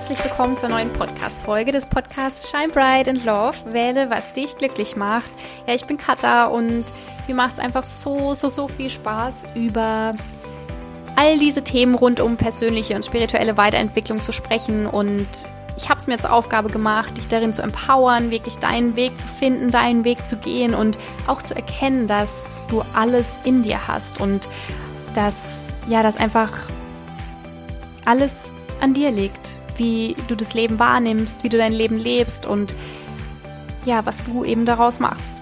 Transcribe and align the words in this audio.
herzlich 0.00 0.24
willkommen 0.24 0.56
zur 0.56 0.70
neuen 0.70 0.90
Podcast-Folge 0.94 1.72
des 1.72 1.84
Podcasts 1.84 2.50
Shine 2.50 2.68
Bright 2.72 3.06
and 3.06 3.22
Love. 3.26 3.54
Wähle, 3.66 4.08
was 4.08 4.32
dich 4.32 4.56
glücklich 4.56 4.96
macht. 4.96 5.30
Ja, 5.66 5.74
ich 5.74 5.84
bin 5.84 5.98
Katha 5.98 6.46
und 6.46 6.86
mir 7.28 7.34
macht 7.34 7.58
es 7.58 7.58
einfach 7.58 7.84
so, 7.84 8.32
so, 8.32 8.48
so 8.48 8.66
viel 8.66 8.88
Spaß, 8.88 9.48
über 9.54 10.14
all 11.16 11.38
diese 11.38 11.62
Themen 11.62 11.94
rund 11.94 12.18
um 12.18 12.38
persönliche 12.38 12.96
und 12.96 13.04
spirituelle 13.04 13.58
Weiterentwicklung 13.58 14.22
zu 14.22 14.32
sprechen 14.32 14.86
und 14.86 15.28
ich 15.76 15.90
habe 15.90 16.00
es 16.00 16.06
mir 16.06 16.18
zur 16.18 16.32
Aufgabe 16.32 16.70
gemacht, 16.70 17.18
dich 17.18 17.28
darin 17.28 17.52
zu 17.52 17.60
empowern, 17.60 18.30
wirklich 18.30 18.56
deinen 18.56 18.96
Weg 18.96 19.20
zu 19.20 19.26
finden, 19.26 19.70
deinen 19.70 20.06
Weg 20.06 20.26
zu 20.26 20.38
gehen 20.38 20.74
und 20.74 20.98
auch 21.26 21.42
zu 21.42 21.54
erkennen, 21.54 22.06
dass 22.06 22.44
du 22.68 22.82
alles 22.94 23.38
in 23.44 23.60
dir 23.60 23.86
hast 23.86 24.18
und 24.18 24.48
dass 25.12 25.60
ja, 25.86 26.02
dass 26.02 26.16
einfach 26.16 26.52
alles 28.06 28.54
an 28.80 28.94
dir 28.94 29.10
liegt, 29.10 29.59
wie 29.80 30.14
du 30.28 30.36
das 30.36 30.52
Leben 30.52 30.78
wahrnimmst, 30.78 31.42
wie 31.42 31.48
du 31.48 31.56
dein 31.56 31.72
Leben 31.72 31.96
lebst 31.96 32.44
und 32.44 32.74
ja, 33.86 34.04
was 34.04 34.22
du 34.22 34.44
eben 34.44 34.66
daraus 34.66 35.00
machst. 35.00 35.32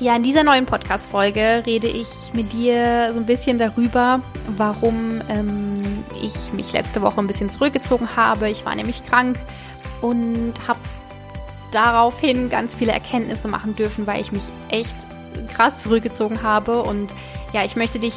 Ja, 0.00 0.14
in 0.14 0.24
dieser 0.24 0.42
neuen 0.42 0.66
Podcast-Folge 0.66 1.62
rede 1.64 1.86
ich 1.86 2.08
mit 2.34 2.52
dir 2.52 3.12
so 3.14 3.20
ein 3.20 3.24
bisschen 3.24 3.56
darüber, 3.56 4.20
warum 4.56 5.22
ähm, 5.30 6.04
ich 6.20 6.52
mich 6.52 6.72
letzte 6.72 7.00
Woche 7.00 7.20
ein 7.20 7.26
bisschen 7.28 7.48
zurückgezogen 7.48 8.08
habe. 8.16 8.50
Ich 8.50 8.66
war 8.66 8.74
nämlich 8.74 9.06
krank 9.06 9.38
und 10.02 10.54
habe 10.66 10.80
daraufhin 11.70 12.50
ganz 12.50 12.74
viele 12.74 12.92
Erkenntnisse 12.92 13.48
machen 13.48 13.76
dürfen, 13.76 14.06
weil 14.06 14.20
ich 14.20 14.32
mich 14.32 14.44
echt 14.68 14.96
krass 15.54 15.78
zurückgezogen 15.78 16.42
habe. 16.42 16.82
Und 16.82 17.14
ja, 17.52 17.64
ich 17.64 17.76
möchte 17.76 17.98
dich 17.98 18.14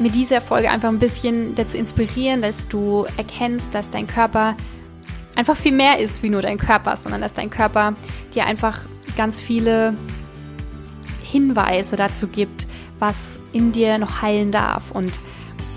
mit 0.00 0.14
dieser 0.14 0.40
Folge 0.40 0.70
einfach 0.70 0.88
ein 0.88 0.98
bisschen 0.98 1.54
dazu 1.54 1.76
inspirieren, 1.76 2.42
dass 2.42 2.68
du 2.68 3.06
erkennst, 3.16 3.74
dass 3.74 3.90
dein 3.90 4.06
Körper 4.06 4.56
einfach 5.36 5.56
viel 5.56 5.72
mehr 5.72 5.98
ist 5.98 6.22
wie 6.22 6.30
nur 6.30 6.42
dein 6.42 6.58
Körper, 6.58 6.96
sondern 6.96 7.20
dass 7.20 7.32
dein 7.32 7.50
Körper 7.50 7.94
dir 8.34 8.46
einfach 8.46 8.80
ganz 9.16 9.40
viele 9.40 9.94
Hinweise 11.22 11.96
dazu 11.96 12.26
gibt, 12.26 12.66
was 12.98 13.40
in 13.52 13.72
dir 13.72 13.98
noch 13.98 14.22
heilen 14.22 14.50
darf. 14.50 14.90
Und 14.90 15.20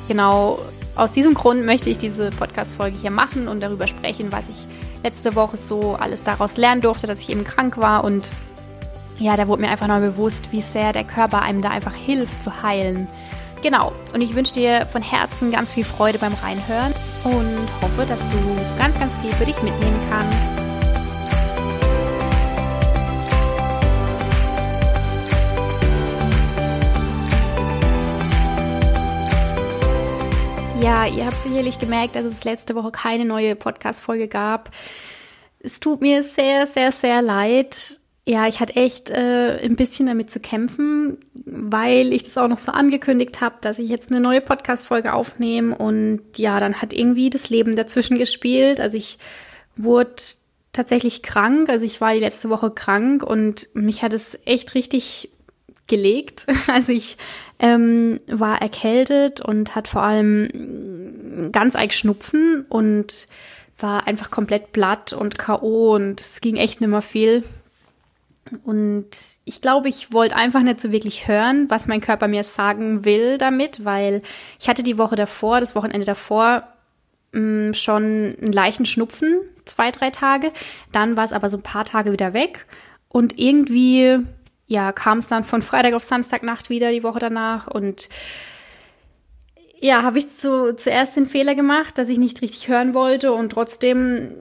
genau 0.07 0.59
aus 0.95 1.11
diesem 1.11 1.33
Grund 1.33 1.65
möchte 1.65 1.89
ich 1.89 1.97
diese 1.97 2.30
Podcast-Folge 2.31 2.97
hier 2.97 3.11
machen 3.11 3.47
und 3.47 3.61
darüber 3.61 3.87
sprechen, 3.87 4.31
was 4.31 4.49
ich 4.49 4.67
letzte 5.03 5.35
Woche 5.35 5.58
so 5.58 5.95
alles 5.95 6.23
daraus 6.23 6.58
lernen 6.58 6.81
durfte, 6.81 7.08
dass 7.08 7.21
ich 7.21 7.30
eben 7.30 7.43
krank 7.43 7.77
war. 7.77 8.03
Und 8.03 8.30
ja, 9.19 9.35
da 9.37 9.47
wurde 9.47 9.61
mir 9.61 9.69
einfach 9.69 9.87
noch 9.87 9.99
bewusst, 9.99 10.52
wie 10.52 10.61
sehr 10.61 10.91
der 10.93 11.03
Körper 11.03 11.41
einem 11.41 11.61
da 11.61 11.69
einfach 11.69 11.95
hilft 11.95 12.41
zu 12.43 12.63
heilen. 12.63 13.08
Genau, 13.64 13.94
und 14.14 14.19
ich 14.19 14.36
wünsche 14.36 14.53
dir 14.53 14.86
von 14.86 15.02
Herzen 15.02 15.50
ganz 15.50 15.72
viel 15.72 15.86
Freude 15.86 16.19
beim 16.19 16.33
Reinhören 16.33 16.94
und 17.23 17.66
hoffe, 17.81 18.05
dass 18.05 18.20
du 18.28 18.58
ganz, 18.78 19.00
ganz 19.00 19.16
viel 19.16 19.31
für 19.31 19.45
dich 19.45 19.55
mitnehmen 19.61 19.97
kannst. 20.09 20.53
Ja, 30.81 31.05
ihr 31.05 31.25
habt 31.25 31.42
sicherlich 31.42 31.80
gemerkt, 31.80 32.17
dass 32.17 32.25
es 32.25 32.44
letzte 32.44 32.75
Woche 32.75 32.92
keine 32.92 33.23
neue 33.23 33.55
Podcast-Folge 33.55 34.27
gab. 34.27 34.72
Es 35.59 35.80
tut 35.80 36.02
mir 36.02 36.22
sehr, 36.22 36.67
sehr, 36.67 36.92
sehr 36.92 37.22
leid. 37.22 38.02
Ja, 38.25 38.47
ich 38.47 38.61
hatte 38.61 38.77
echt 38.77 39.09
äh, 39.09 39.59
ein 39.61 39.75
bisschen 39.75 40.05
damit 40.05 40.31
zu 40.31 40.39
kämpfen, 40.39 41.17
weil 41.45 42.13
ich 42.13 42.23
das 42.23 42.38
auch 42.38 42.47
noch 42.47 42.57
so 42.57 42.71
angekündigt 42.71 43.41
habe, 43.41 43.55
dass 43.59 43.80
ich 43.80 43.89
jetzt 43.89 44.11
eine 44.11 44.21
neue 44.21 44.39
Podcast-Folge 44.39 45.14
aufnehme 45.14 45.77
und 45.77 46.21
ja, 46.37 46.58
dann 46.59 46.81
hat 46.81 46.93
irgendwie 46.93 47.30
das 47.30 47.49
Leben 47.49 47.75
dazwischen 47.75 48.17
gespielt. 48.17 48.80
Also 48.80 48.98
ich 48.98 49.20
wurde 49.75 50.15
tatsächlich 50.71 51.21
krank, 51.21 51.67
also 51.67 51.86
ich 51.86 51.99
war 51.99 52.14
die 52.14 52.21
letzte 52.21 52.49
Woche 52.49 52.71
krank 52.71 53.23
und 53.23 53.67
mich 53.73 54.03
hat 54.03 54.14
es 54.14 54.39
echt 54.45 54.73
richtig 54.75 55.30
gelegt. 55.87 56.48
Also 56.67 56.93
ich 56.93 57.17
ähm, 57.59 58.21
war 58.27 58.61
erkältet 58.61 59.42
und 59.42 59.75
hat 59.75 59.89
vor 59.89 60.03
allem 60.03 61.49
ganz 61.52 61.75
eig 61.75 61.93
Schnupfen 61.93 62.65
und 62.69 63.27
war 63.80 64.08
einfach 64.08 64.31
komplett 64.31 64.71
platt 64.71 65.11
und 65.11 65.37
K.O. 65.37 65.93
und 65.93 66.21
es 66.21 66.39
ging 66.39 66.55
echt 66.55 66.80
nicht 66.80 66.89
mehr 66.89 67.02
viel. 67.02 67.43
Und 68.64 69.08
ich 69.45 69.61
glaube, 69.61 69.89
ich 69.89 70.14
wollte 70.14 70.36
einfach 70.36 70.61
nicht 70.61 70.81
so 70.81 70.91
wirklich 70.91 71.27
hören, 71.27 71.69
was 71.69 71.87
mein 71.87 72.02
Körper 72.02 72.27
mir 72.27 72.43
sagen 72.43 73.05
will 73.05 73.37
damit, 73.37 73.86
weil 73.86 74.21
ich 74.59 74.69
hatte 74.69 74.83
die 74.83 74.97
Woche 74.97 75.15
davor, 75.15 75.59
das 75.59 75.75
Wochenende 75.75 76.05
davor, 76.05 76.67
mh, 77.31 77.69
mm, 77.69 77.73
schon 77.73 78.03
einen 78.42 78.53
leichten 78.53 78.86
Schnupfen, 78.86 79.39
zwei, 79.65 79.92
drei 79.92 80.09
Tage. 80.09 80.52
Dann 80.92 81.17
war 81.17 81.25
es 81.25 81.33
aber 81.33 81.49
so 81.49 81.58
ein 81.58 81.63
paar 81.63 81.86
Tage 81.86 82.11
wieder 82.11 82.33
weg. 82.33 82.65
Und 83.09 83.39
irgendwie, 83.39 84.19
ja, 84.67 84.92
kam 84.92 85.19
es 85.19 85.27
dann 85.27 85.43
von 85.43 85.61
Freitag 85.61 85.93
auf 85.93 86.03
Samstagnacht 86.03 86.69
wieder, 86.69 86.92
die 86.92 87.03
Woche 87.03 87.19
danach. 87.19 87.67
Und 87.67 88.09
ja, 89.83 90.02
habe 90.02 90.17
ich 90.17 90.38
zu, 90.38 90.73
zuerst 90.77 91.17
den 91.17 91.26
Fehler 91.26 91.55
gemacht, 91.55 91.98
dass 91.98 92.08
ich 92.08 92.17
nicht 92.17 92.42
richtig 92.42 92.70
hören 92.70 92.94
wollte 92.94 93.33
und 93.33 93.52
trotzdem 93.52 94.33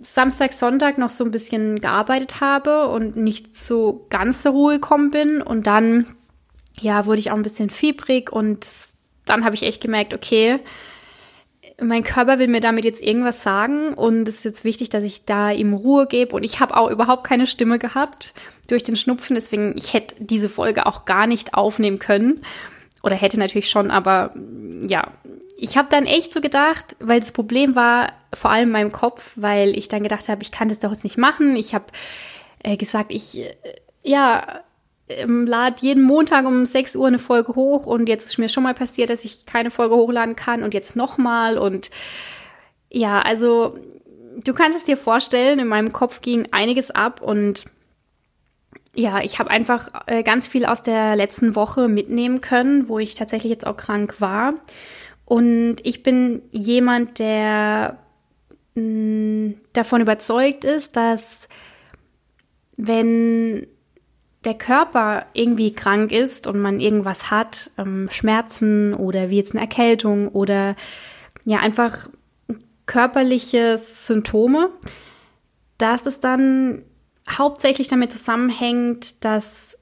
Samstag, 0.00 0.52
Sonntag 0.52 0.98
noch 0.98 1.10
so 1.10 1.22
ein 1.22 1.30
bisschen 1.30 1.78
gearbeitet 1.78 2.40
habe 2.40 2.88
und 2.88 3.14
nicht 3.14 3.56
so 3.56 4.04
ganz 4.10 4.42
zur 4.42 4.50
Ruhe 4.50 4.74
gekommen 4.74 5.12
bin. 5.12 5.42
Und 5.42 5.68
dann, 5.68 6.16
ja, 6.80 7.06
wurde 7.06 7.20
ich 7.20 7.30
auch 7.30 7.36
ein 7.36 7.44
bisschen 7.44 7.70
fiebrig 7.70 8.32
und 8.32 8.66
dann 9.26 9.44
habe 9.44 9.54
ich 9.54 9.62
echt 9.62 9.80
gemerkt, 9.80 10.12
okay, 10.12 10.58
mein 11.80 12.02
Körper 12.02 12.40
will 12.40 12.48
mir 12.48 12.60
damit 12.60 12.84
jetzt 12.84 13.00
irgendwas 13.00 13.44
sagen 13.44 13.94
und 13.94 14.28
es 14.28 14.38
ist 14.38 14.44
jetzt 14.44 14.64
wichtig, 14.64 14.90
dass 14.90 15.04
ich 15.04 15.24
da 15.24 15.52
ihm 15.52 15.72
Ruhe 15.72 16.08
gebe 16.08 16.34
und 16.34 16.42
ich 16.42 16.58
habe 16.58 16.76
auch 16.76 16.90
überhaupt 16.90 17.22
keine 17.22 17.46
Stimme 17.46 17.78
gehabt 17.78 18.34
durch 18.66 18.82
den 18.82 18.96
Schnupfen, 18.96 19.36
deswegen 19.36 19.76
ich 19.78 19.94
hätte 19.94 20.16
diese 20.18 20.48
Folge 20.48 20.86
auch 20.86 21.04
gar 21.04 21.28
nicht 21.28 21.54
aufnehmen 21.54 22.00
können. 22.00 22.42
Oder 23.02 23.16
hätte 23.16 23.38
natürlich 23.38 23.70
schon, 23.70 23.90
aber 23.90 24.34
ja, 24.86 25.08
ich 25.56 25.76
habe 25.76 25.88
dann 25.90 26.06
echt 26.06 26.32
so 26.32 26.40
gedacht, 26.40 26.96
weil 27.00 27.20
das 27.20 27.32
Problem 27.32 27.74
war 27.74 28.12
vor 28.34 28.50
allem 28.50 28.68
in 28.68 28.72
meinem 28.72 28.92
Kopf, 28.92 29.32
weil 29.36 29.76
ich 29.76 29.88
dann 29.88 30.02
gedacht 30.02 30.28
habe, 30.28 30.42
ich 30.42 30.52
kann 30.52 30.68
das 30.68 30.78
doch 30.78 30.90
jetzt 30.90 31.04
nicht 31.04 31.18
machen. 31.18 31.56
Ich 31.56 31.74
habe 31.74 31.86
äh, 32.62 32.76
gesagt, 32.76 33.12
ich 33.12 33.40
äh, 33.40 33.54
ja 34.02 34.62
ähm, 35.08 35.46
lade 35.46 35.76
jeden 35.80 36.02
Montag 36.02 36.46
um 36.46 36.64
6 36.64 36.96
Uhr 36.96 37.08
eine 37.08 37.18
Folge 37.18 37.54
hoch 37.54 37.86
und 37.86 38.08
jetzt 38.08 38.26
ist 38.26 38.38
mir 38.38 38.48
schon 38.48 38.62
mal 38.62 38.74
passiert, 38.74 39.10
dass 39.10 39.24
ich 39.24 39.46
keine 39.46 39.70
Folge 39.70 39.96
hochladen 39.96 40.36
kann 40.36 40.62
und 40.62 40.74
jetzt 40.74 40.96
nochmal 40.96 41.58
und 41.58 41.90
ja, 42.90 43.20
also 43.20 43.78
du 44.44 44.54
kannst 44.54 44.78
es 44.78 44.84
dir 44.84 44.96
vorstellen, 44.96 45.58
in 45.58 45.68
meinem 45.68 45.92
Kopf 45.92 46.20
ging 46.20 46.48
einiges 46.52 46.90
ab 46.90 47.20
und 47.20 47.64
ja, 48.94 49.20
ich 49.20 49.38
habe 49.38 49.50
einfach 49.50 49.90
äh, 50.06 50.22
ganz 50.22 50.46
viel 50.46 50.64
aus 50.64 50.82
der 50.82 51.16
letzten 51.16 51.54
Woche 51.54 51.88
mitnehmen 51.88 52.40
können, 52.40 52.88
wo 52.88 52.98
ich 52.98 53.14
tatsächlich 53.14 53.50
jetzt 53.50 53.66
auch 53.66 53.76
krank 53.76 54.20
war. 54.20 54.54
Und 55.24 55.76
ich 55.84 56.02
bin 56.02 56.42
jemand, 56.50 57.20
der 57.20 57.98
mm, 58.74 59.50
davon 59.72 60.00
überzeugt 60.00 60.64
ist, 60.64 60.96
dass 60.96 61.48
wenn 62.76 63.66
der 64.44 64.54
Körper 64.54 65.26
irgendwie 65.34 65.74
krank 65.74 66.10
ist 66.12 66.46
und 66.46 66.60
man 66.60 66.80
irgendwas 66.80 67.30
hat, 67.30 67.70
ähm, 67.78 68.08
Schmerzen 68.10 68.94
oder 68.94 69.30
wie 69.30 69.36
jetzt 69.36 69.52
eine 69.52 69.60
Erkältung 69.60 70.28
oder 70.28 70.74
ja 71.44 71.58
einfach 71.58 72.08
körperliche 72.86 73.78
Symptome, 73.78 74.70
dass 75.78 76.06
es 76.06 76.20
dann 76.20 76.82
hauptsächlich 77.28 77.88
damit 77.88 78.12
zusammenhängt, 78.12 79.24
dass 79.24 79.78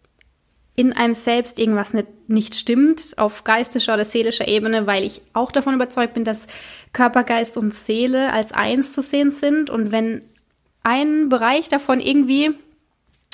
in 0.75 0.93
einem 0.93 1.15
selbst 1.15 1.59
irgendwas 1.59 1.93
nicht, 1.93 2.07
nicht 2.29 2.55
stimmt, 2.55 3.15
auf 3.17 3.43
geistischer 3.43 3.95
oder 3.95 4.05
seelischer 4.05 4.47
Ebene, 4.47 4.87
weil 4.87 5.03
ich 5.03 5.23
auch 5.33 5.51
davon 5.51 5.75
überzeugt 5.75 6.15
bin, 6.15 6.23
dass 6.23 6.47
Körper, 6.93 7.25
Geist 7.25 7.57
und 7.57 7.75
Seele 7.75 8.33
als 8.33 8.53
eins 8.53 8.93
zu 8.93 9.03
sehen 9.03 9.33
sind. 9.33 9.71
Und 9.71 9.91
wenn 9.91 10.23
ein 10.85 11.29
Bereich 11.29 11.69
davon 11.69 11.99
irgendwie 11.99 12.53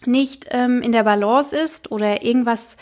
nicht 0.07 0.47
ähm, 0.53 0.81
in 0.81 0.93
der 0.93 1.05
Balance 1.05 1.55
ist 1.55 1.91
oder 1.93 2.23
irgendwas 2.23 2.77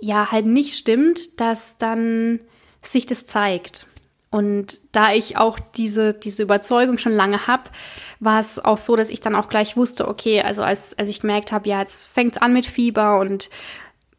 ja 0.00 0.32
halt 0.32 0.46
nicht 0.46 0.74
stimmt, 0.74 1.40
dass 1.40 1.76
dann 1.78 2.40
sich 2.82 3.06
das 3.06 3.26
zeigt. 3.26 3.86
Und 4.30 4.78
da 4.92 5.14
ich 5.14 5.38
auch 5.38 5.58
diese, 5.58 6.12
diese 6.12 6.42
Überzeugung 6.42 6.98
schon 6.98 7.12
lange 7.12 7.46
habe, 7.46 7.70
war 8.20 8.40
es 8.40 8.58
auch 8.58 8.76
so, 8.76 8.94
dass 8.94 9.10
ich 9.10 9.20
dann 9.20 9.34
auch 9.34 9.48
gleich 9.48 9.76
wusste, 9.76 10.06
okay, 10.06 10.42
also 10.42 10.62
als, 10.62 10.98
als 10.98 11.08
ich 11.08 11.20
gemerkt 11.20 11.50
habe, 11.50 11.68
ja, 11.68 11.80
jetzt 11.80 12.06
fängt's 12.06 12.36
an 12.36 12.52
mit 12.52 12.66
Fieber 12.66 13.18
und 13.20 13.48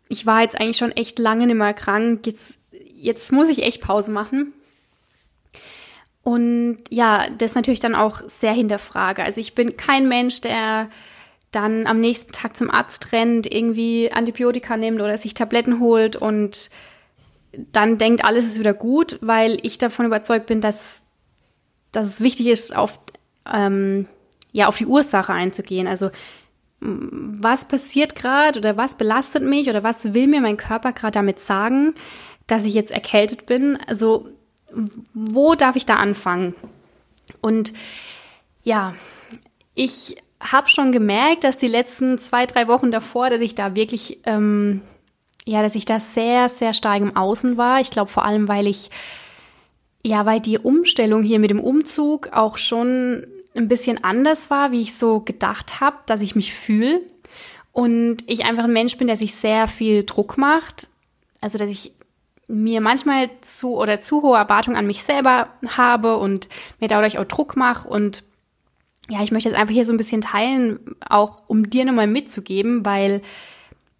ich 0.07 0.25
war 0.25 0.41
jetzt 0.41 0.59
eigentlich 0.59 0.77
schon 0.77 0.91
echt 0.91 1.19
lange 1.19 1.45
nicht 1.45 1.55
mehr 1.55 1.75
krank, 1.75 2.25
jetzt, 2.25 2.57
jetzt 2.71 3.31
muss 3.31 3.49
ich 3.49 3.61
echt 3.63 3.81
Pause 3.81 4.11
machen. 4.11 4.53
Und 6.23 6.79
ja, 6.89 7.27
das 7.37 7.55
natürlich 7.55 7.79
dann 7.79 7.95
auch 7.95 8.21
sehr 8.27 8.53
hinterfrage. 8.53 9.23
Also 9.23 9.39
ich 9.39 9.55
bin 9.55 9.77
kein 9.77 10.07
Mensch, 10.07 10.41
der 10.41 10.89
dann 11.51 11.87
am 11.87 11.99
nächsten 11.99 12.31
Tag 12.31 12.57
zum 12.57 12.69
Arzt 12.69 13.11
rennt, 13.11 13.51
irgendwie 13.51 14.11
Antibiotika 14.11 14.77
nimmt 14.77 15.01
oder 15.01 15.17
sich 15.17 15.33
Tabletten 15.33 15.79
holt 15.79 16.15
und 16.15 16.69
dann 17.51 17.97
denkt, 17.97 18.23
alles 18.23 18.45
ist 18.45 18.59
wieder 18.59 18.73
gut, 18.73 19.17
weil 19.21 19.59
ich 19.63 19.77
davon 19.77 20.05
überzeugt 20.05 20.45
bin, 20.45 20.61
dass 20.61 21.03
dass 21.91 22.07
es 22.07 22.21
wichtig 22.21 22.47
ist, 22.47 22.75
auf, 22.75 22.99
ähm, 23.51 24.07
ja, 24.51 24.67
auf 24.67 24.77
die 24.77 24.85
Ursache 24.85 25.33
einzugehen. 25.33 25.87
Also 25.87 26.11
was 26.81 27.67
passiert 27.67 28.15
gerade 28.15 28.59
oder 28.59 28.77
was 28.77 28.95
belastet 28.95 29.43
mich 29.43 29.69
oder 29.69 29.83
was 29.83 30.13
will 30.13 30.27
mir 30.27 30.39
mein 30.39 30.55
Körper 30.55 30.93
gerade 30.93 31.11
damit 31.11 31.39
sagen, 31.39 31.93
dass 32.47 32.65
ich 32.65 32.73
jetzt 32.73 32.91
erkältet 32.91 33.45
bin? 33.45 33.77
Also 33.87 34.29
wo 35.13 35.55
darf 35.55 35.75
ich 35.75 35.85
da 35.85 35.95
anfangen? 35.95 36.55
Und 37.41 37.73
ja, 38.63 38.95
ich 39.73 40.17
habe 40.39 40.69
schon 40.69 40.91
gemerkt, 40.91 41.43
dass 41.43 41.57
die 41.57 41.67
letzten 41.67 42.17
zwei, 42.17 42.45
drei 42.45 42.67
Wochen 42.67 42.91
davor, 42.91 43.29
dass 43.29 43.41
ich 43.41 43.55
da 43.55 43.75
wirklich, 43.75 44.19
ähm, 44.25 44.81
ja, 45.49 45.63
dass 45.63 45.73
ich 45.73 45.85
da 45.85 45.99
sehr, 45.99 46.47
sehr 46.47 46.75
stark 46.75 47.01
im 47.01 47.15
Außen 47.15 47.57
war. 47.57 47.81
Ich 47.81 47.89
glaube 47.89 48.11
vor 48.11 48.23
allem, 48.23 48.47
weil 48.47 48.67
ich, 48.67 48.91
ja, 50.05 50.23
weil 50.27 50.39
die 50.39 50.59
Umstellung 50.59 51.23
hier 51.23 51.39
mit 51.39 51.49
dem 51.49 51.59
Umzug 51.59 52.29
auch 52.33 52.57
schon 52.57 53.25
ein 53.55 53.67
bisschen 53.67 54.03
anders 54.03 54.51
war, 54.51 54.71
wie 54.71 54.81
ich 54.81 54.93
so 54.93 55.21
gedacht 55.21 55.81
habe, 55.81 55.97
dass 56.05 56.21
ich 56.21 56.35
mich 56.35 56.53
fühle. 56.53 57.01
Und 57.71 58.17
ich 58.27 58.45
einfach 58.45 58.65
ein 58.65 58.73
Mensch 58.73 58.97
bin, 58.97 59.07
der 59.07 59.17
sich 59.17 59.33
sehr 59.33 59.67
viel 59.67 60.03
Druck 60.03 60.37
macht. 60.37 60.87
Also, 61.41 61.57
dass 61.57 61.69
ich 61.69 61.93
mir 62.47 62.79
manchmal 62.79 63.31
zu 63.41 63.75
oder 63.75 64.01
zu 64.01 64.21
hohe 64.21 64.37
Erwartungen 64.37 64.77
an 64.77 64.85
mich 64.85 65.01
selber 65.01 65.49
habe 65.67 66.17
und 66.17 66.47
mir 66.79 66.89
dadurch 66.89 67.17
auch 67.17 67.25
Druck 67.25 67.55
mache. 67.55 67.89
Und 67.89 68.23
ja, 69.09 69.23
ich 69.23 69.31
möchte 69.31 69.49
jetzt 69.49 69.57
einfach 69.57 69.73
hier 69.73 69.85
so 69.85 69.93
ein 69.93 69.97
bisschen 69.97 70.21
teilen, 70.21 70.79
auch 71.07 71.41
um 71.47 71.71
dir 71.71 71.85
nochmal 71.85 72.07
mitzugeben, 72.07 72.85
weil 72.85 73.23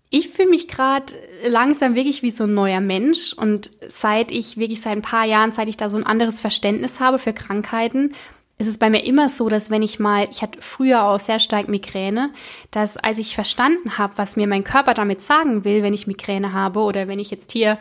ich 0.09 0.29
fühle 0.29 0.50
mich 0.50 0.67
gerade 0.67 1.13
langsam 1.45 1.95
wirklich 1.95 2.23
wie 2.23 2.31
so 2.31 2.45
ein 2.45 2.53
neuer 2.53 2.81
Mensch. 2.81 3.33
Und 3.33 3.69
seit 3.89 4.31
ich 4.31 4.57
wirklich 4.57 4.81
seit 4.81 4.94
ein 4.94 5.01
paar 5.01 5.25
Jahren, 5.25 5.51
seit 5.51 5.69
ich 5.69 5.77
da 5.77 5.89
so 5.89 5.97
ein 5.97 6.06
anderes 6.06 6.41
Verständnis 6.41 7.00
habe 7.00 7.19
für 7.19 7.33
Krankheiten, 7.33 8.13
ist 8.57 8.67
es 8.67 8.77
bei 8.77 8.89
mir 8.89 9.06
immer 9.06 9.29
so, 9.29 9.47
dass 9.47 9.69
wenn 9.69 9.83
ich 9.83 10.00
mal, 10.00 10.27
ich 10.31 10.41
hatte 10.41 10.61
früher 10.61 11.06
auch 11.06 11.19
sehr 11.19 11.39
stark 11.39 11.69
Migräne, 11.69 12.31
dass 12.71 12.97
als 12.97 13.17
ich 13.17 13.35
verstanden 13.35 13.97
habe, 13.97 14.13
was 14.17 14.35
mir 14.35 14.47
mein 14.47 14.65
Körper 14.65 14.94
damit 14.94 15.21
sagen 15.21 15.63
will, 15.63 15.81
wenn 15.81 15.94
ich 15.94 16.07
Migräne 16.07 16.51
habe 16.51 16.81
oder 16.81 17.07
wenn 17.07 17.19
ich 17.19 17.31
jetzt 17.31 17.53
hier 17.53 17.77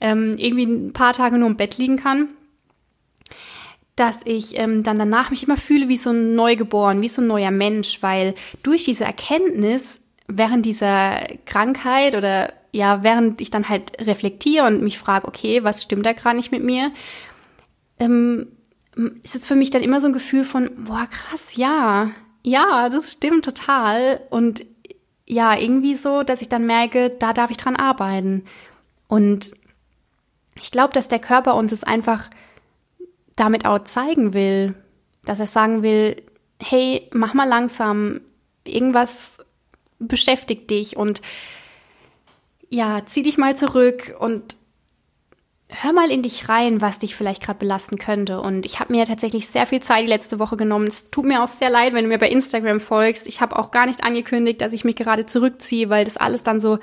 ähm, 0.00 0.36
irgendwie 0.38 0.64
ein 0.64 0.92
paar 0.94 1.12
Tage 1.12 1.36
nur 1.36 1.48
im 1.48 1.56
Bett 1.56 1.76
liegen 1.76 1.96
kann, 1.96 2.28
dass 3.94 4.20
ich 4.24 4.58
ähm, 4.58 4.82
dann 4.84 4.98
danach 4.98 5.30
mich 5.30 5.42
immer 5.42 5.58
fühle 5.58 5.88
wie 5.88 5.98
so 5.98 6.10
ein 6.10 6.34
Neugeboren, 6.34 7.02
wie 7.02 7.08
so 7.08 7.20
ein 7.20 7.26
neuer 7.26 7.50
Mensch, 7.50 7.98
weil 8.00 8.34
durch 8.62 8.84
diese 8.84 9.04
Erkenntnis 9.04 10.01
während 10.36 10.66
dieser 10.66 11.18
Krankheit 11.46 12.16
oder 12.16 12.52
ja, 12.72 13.02
während 13.02 13.40
ich 13.40 13.50
dann 13.50 13.68
halt 13.68 14.06
reflektiere 14.06 14.66
und 14.66 14.82
mich 14.82 14.98
frage, 14.98 15.28
okay, 15.28 15.62
was 15.62 15.82
stimmt 15.82 16.06
da 16.06 16.12
gerade 16.12 16.36
nicht 16.36 16.52
mit 16.52 16.64
mir, 16.64 16.90
ähm, 17.98 18.48
ist 19.22 19.36
es 19.36 19.46
für 19.46 19.54
mich 19.54 19.70
dann 19.70 19.82
immer 19.82 20.00
so 20.00 20.06
ein 20.06 20.12
Gefühl 20.12 20.44
von, 20.44 20.70
boah, 20.84 21.06
krass, 21.10 21.56
ja, 21.56 22.10
ja, 22.42 22.88
das 22.88 23.12
stimmt 23.12 23.44
total. 23.44 24.20
Und 24.30 24.64
ja, 25.26 25.56
irgendwie 25.56 25.96
so, 25.96 26.22
dass 26.22 26.42
ich 26.42 26.48
dann 26.48 26.66
merke, 26.66 27.10
da 27.10 27.32
darf 27.32 27.50
ich 27.50 27.56
dran 27.56 27.76
arbeiten. 27.76 28.44
Und 29.08 29.52
ich 30.60 30.70
glaube, 30.70 30.92
dass 30.92 31.08
der 31.08 31.20
Körper 31.20 31.54
uns 31.54 31.72
es 31.72 31.84
einfach 31.84 32.28
damit 33.36 33.64
auch 33.64 33.84
zeigen 33.84 34.34
will, 34.34 34.74
dass 35.24 35.40
er 35.40 35.46
sagen 35.46 35.82
will, 35.82 36.16
hey, 36.60 37.08
mach 37.12 37.34
mal 37.34 37.48
langsam, 37.48 38.20
irgendwas 38.64 39.31
beschäftigt 40.06 40.70
dich 40.70 40.96
und 40.96 41.22
ja, 42.68 43.02
zieh 43.04 43.22
dich 43.22 43.38
mal 43.38 43.54
zurück 43.56 44.14
und 44.18 44.56
hör 45.68 45.92
mal 45.92 46.10
in 46.10 46.22
dich 46.22 46.48
rein, 46.48 46.80
was 46.80 46.98
dich 46.98 47.14
vielleicht 47.14 47.42
gerade 47.42 47.58
belasten 47.58 47.98
könnte. 47.98 48.40
Und 48.40 48.66
ich 48.66 48.80
habe 48.80 48.92
mir 48.92 49.04
tatsächlich 49.04 49.48
sehr 49.48 49.66
viel 49.66 49.80
Zeit 49.80 50.04
die 50.04 50.08
letzte 50.08 50.38
Woche 50.38 50.56
genommen. 50.56 50.86
Es 50.86 51.10
tut 51.10 51.24
mir 51.24 51.42
auch 51.42 51.48
sehr 51.48 51.70
leid, 51.70 51.94
wenn 51.94 52.04
du 52.04 52.08
mir 52.10 52.18
bei 52.18 52.28
Instagram 52.28 52.80
folgst. 52.80 53.26
Ich 53.26 53.40
habe 53.40 53.58
auch 53.58 53.70
gar 53.70 53.86
nicht 53.86 54.04
angekündigt, 54.04 54.60
dass 54.60 54.72
ich 54.72 54.84
mich 54.84 54.96
gerade 54.96 55.26
zurückziehe, 55.26 55.88
weil 55.88 56.04
das 56.04 56.16
alles 56.16 56.42
dann 56.42 56.60
so 56.60 56.78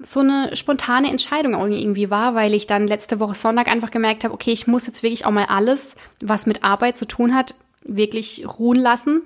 so 0.00 0.20
eine 0.20 0.54
spontane 0.56 1.08
Entscheidung 1.08 1.54
irgendwie 1.54 2.10
war, 2.10 2.34
weil 2.34 2.52
ich 2.52 2.66
dann 2.66 2.88
letzte 2.88 3.20
Woche 3.20 3.36
Sonntag 3.36 3.68
einfach 3.68 3.92
gemerkt 3.92 4.24
habe, 4.24 4.34
okay, 4.34 4.50
ich 4.50 4.66
muss 4.66 4.86
jetzt 4.86 5.04
wirklich 5.04 5.24
auch 5.24 5.30
mal 5.30 5.46
alles, 5.46 5.94
was 6.20 6.46
mit 6.46 6.64
Arbeit 6.64 6.96
zu 6.96 7.06
tun 7.06 7.32
hat, 7.32 7.54
wirklich 7.84 8.44
ruhen 8.58 8.78
lassen. 8.78 9.22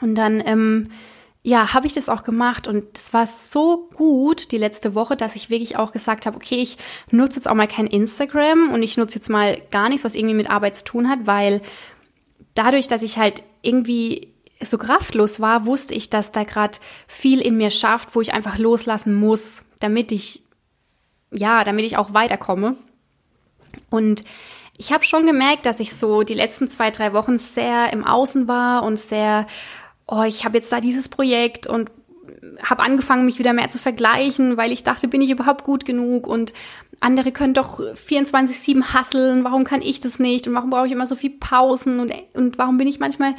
Und 0.00 0.14
dann 0.16 0.42
ähm, 0.44 0.88
ja, 1.46 1.74
habe 1.74 1.86
ich 1.86 1.92
das 1.92 2.08
auch 2.08 2.24
gemacht 2.24 2.66
und 2.66 2.96
es 2.96 3.12
war 3.12 3.26
so 3.26 3.90
gut 3.94 4.50
die 4.50 4.56
letzte 4.56 4.94
Woche, 4.94 5.14
dass 5.14 5.36
ich 5.36 5.50
wirklich 5.50 5.76
auch 5.76 5.92
gesagt 5.92 6.24
habe, 6.24 6.36
okay, 6.36 6.56
ich 6.56 6.78
nutze 7.10 7.36
jetzt 7.36 7.46
auch 7.46 7.54
mal 7.54 7.68
kein 7.68 7.86
Instagram 7.86 8.70
und 8.72 8.82
ich 8.82 8.96
nutze 8.96 9.16
jetzt 9.16 9.28
mal 9.28 9.60
gar 9.70 9.90
nichts, 9.90 10.04
was 10.04 10.14
irgendwie 10.14 10.34
mit 10.34 10.48
Arbeit 10.48 10.76
zu 10.76 10.84
tun 10.84 11.06
hat, 11.06 11.26
weil 11.26 11.60
dadurch, 12.54 12.88
dass 12.88 13.02
ich 13.02 13.18
halt 13.18 13.42
irgendwie 13.60 14.32
so 14.62 14.78
kraftlos 14.78 15.38
war, 15.38 15.66
wusste 15.66 15.92
ich, 15.92 16.08
dass 16.08 16.32
da 16.32 16.44
gerade 16.44 16.78
viel 17.06 17.42
in 17.42 17.58
mir 17.58 17.70
schafft, 17.70 18.14
wo 18.14 18.22
ich 18.22 18.32
einfach 18.32 18.56
loslassen 18.56 19.14
muss, 19.14 19.64
damit 19.80 20.12
ich 20.12 20.44
ja, 21.30 21.62
damit 21.64 21.84
ich 21.84 21.98
auch 21.98 22.14
weiterkomme. 22.14 22.76
Und 23.90 24.24
ich 24.78 24.92
habe 24.92 25.04
schon 25.04 25.26
gemerkt, 25.26 25.66
dass 25.66 25.80
ich 25.80 25.94
so 25.94 26.22
die 26.22 26.34
letzten 26.34 26.68
zwei, 26.68 26.90
drei 26.90 27.12
Wochen 27.12 27.38
sehr 27.38 27.92
im 27.92 28.04
Außen 28.04 28.48
war 28.48 28.82
und 28.82 28.98
sehr 28.98 29.46
oh, 30.06 30.22
ich 30.22 30.44
habe 30.44 30.56
jetzt 30.58 30.72
da 30.72 30.80
dieses 30.80 31.08
Projekt 31.08 31.66
und 31.66 31.90
habe 32.62 32.82
angefangen, 32.82 33.24
mich 33.24 33.38
wieder 33.38 33.52
mehr 33.52 33.68
zu 33.68 33.78
vergleichen, 33.78 34.56
weil 34.56 34.72
ich 34.72 34.84
dachte, 34.84 35.08
bin 35.08 35.20
ich 35.20 35.30
überhaupt 35.30 35.64
gut 35.64 35.84
genug? 35.84 36.26
Und 36.26 36.52
andere 37.00 37.32
können 37.32 37.54
doch 37.54 37.80
24-7 37.80 38.94
hasseln, 38.94 39.44
warum 39.44 39.64
kann 39.64 39.82
ich 39.82 40.00
das 40.00 40.18
nicht? 40.18 40.46
Und 40.46 40.54
warum 40.54 40.70
brauche 40.70 40.86
ich 40.86 40.92
immer 40.92 41.06
so 41.06 41.16
viel 41.16 41.30
Pausen? 41.30 42.00
Und, 42.00 42.12
und 42.34 42.58
warum 42.58 42.78
bin 42.78 42.86
ich 42.86 43.00
manchmal 43.00 43.34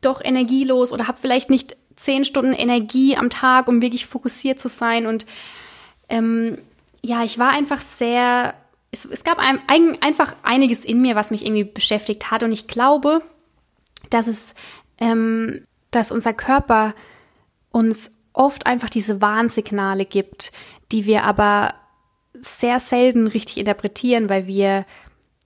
doch 0.00 0.22
energielos 0.22 0.92
oder 0.92 1.08
habe 1.08 1.18
vielleicht 1.20 1.50
nicht 1.50 1.76
zehn 1.96 2.24
Stunden 2.24 2.52
Energie 2.52 3.16
am 3.16 3.30
Tag, 3.30 3.68
um 3.68 3.82
wirklich 3.82 4.06
fokussiert 4.06 4.58
zu 4.58 4.68
sein? 4.68 5.06
Und 5.06 5.26
ähm, 6.08 6.58
ja, 7.02 7.24
ich 7.24 7.38
war 7.38 7.50
einfach 7.50 7.80
sehr, 7.80 8.54
es, 8.90 9.04
es 9.04 9.24
gab 9.24 9.38
ein, 9.38 9.60
ein, 9.66 10.00
einfach 10.02 10.34
einiges 10.42 10.84
in 10.84 11.00
mir, 11.00 11.14
was 11.14 11.30
mich 11.30 11.44
irgendwie 11.44 11.64
beschäftigt 11.64 12.30
hat. 12.30 12.42
Und 12.42 12.52
ich 12.52 12.66
glaube, 12.68 13.22
dass 14.10 14.26
es 14.26 14.54
ähm, 14.98 15.66
dass 15.90 16.12
unser 16.12 16.32
Körper 16.32 16.94
uns 17.70 18.12
oft 18.32 18.66
einfach 18.66 18.90
diese 18.90 19.20
Warnsignale 19.20 20.04
gibt, 20.04 20.52
die 20.92 21.06
wir 21.06 21.24
aber 21.24 21.74
sehr 22.34 22.80
selten 22.80 23.26
richtig 23.26 23.58
interpretieren, 23.58 24.28
weil 24.28 24.46
wir, 24.46 24.84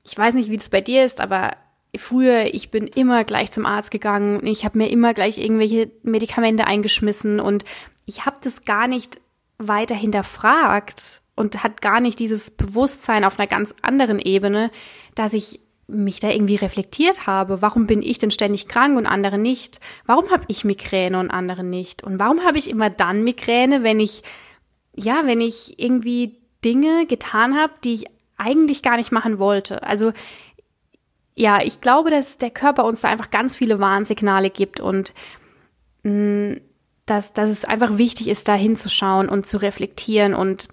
ich 0.05 0.17
weiß 0.17 0.35
nicht, 0.35 0.51
wie 0.51 0.57
das 0.57 0.71
bei 0.71 0.81
dir 0.81 1.05
ist, 1.05 1.21
aber 1.21 1.53
früher, 1.97 2.53
ich 2.55 2.71
bin 2.71 2.87
immer 2.87 3.25
gleich 3.25 3.53
zum 3.53 3.67
Arzt 3.67 3.91
gegangen, 3.91 4.47
ich 4.47 4.65
habe 4.65 4.79
mir 4.79 4.91
immer 4.91 5.15
gleich 5.15 5.39
irgendwelche 5.39 5.91
Medikamente 6.03 6.67
eingeschmissen 6.67 7.41
und 7.41 7.65
ich 8.07 8.27
habe 8.27 8.39
das 8.43 8.65
gar 8.65 8.87
nicht 8.87 9.21
weiter 9.59 9.95
hinterfragt 9.95 11.23
und 11.35 11.63
hat 11.63 11.81
gar 11.81 12.01
nicht 12.01 12.19
dieses 12.19 12.51
Bewusstsein 12.51 13.25
auf 13.25 13.39
einer 13.39 13.49
ganz 13.49 13.75
anderen 13.83 14.19
Ebene, 14.19 14.71
dass 15.15 15.33
ich 15.33 15.61
mich 15.91 16.21
da 16.21 16.31
irgendwie 16.31 16.57
reflektiert 16.57 17.27
habe. 17.27 17.63
Warum 17.63 17.87
bin 17.87 18.03
ich 18.03 18.19
denn 18.19 18.31
ständig 18.31 18.69
krank 18.69 18.97
und 18.97 19.07
andere 19.07 19.39
nicht? 19.39 19.81
Warum 20.07 20.31
habe 20.31 20.45
ich 20.49 20.65
Migräne 20.65 21.19
und 21.19 21.31
andere 21.31 21.65
nicht? 21.65 22.03
Und 22.03 22.19
warum 22.19 22.45
habe 22.45 22.59
ich 22.59 22.71
immer 22.71 22.91
dann 22.91 23.25
Migräne, 23.25 23.83
wenn 23.83 24.01
ich, 24.01 24.23
ja, 24.95 25.23
wenn 25.25 25.41
ich 25.41 25.79
irgendwie 25.79 26.39
Dinge 26.65 27.07
getan 27.07 27.57
habe, 27.57 27.73
die 27.85 27.95
ich 27.95 28.05
eigentlich 28.37 28.83
gar 28.83 28.97
nicht 28.97 29.13
machen 29.13 29.39
wollte? 29.39 29.83
Also, 29.83 30.13
ja, 31.35 31.63
ich 31.63 31.81
glaube, 31.81 32.11
dass 32.11 32.39
der 32.39 32.51
Körper 32.51 32.85
uns 32.85 33.01
da 33.01 33.09
einfach 33.09 33.31
ganz 33.31 33.57
viele 33.57 33.81
Warnsignale 33.81 34.51
gibt 34.51 34.81
und 34.81 35.15
mh, 36.03 36.13
mm, 36.13 36.61
dass, 37.07 37.33
dass 37.33 37.51
es 37.51 37.65
einfach 37.65 37.99
wichtig 37.99 38.29
ist, 38.29 38.47
da 38.47 38.55
hinzuschauen 38.55 39.29
und 39.29 39.45
zu 39.45 39.57
reflektieren 39.57 40.35
und 40.35 40.69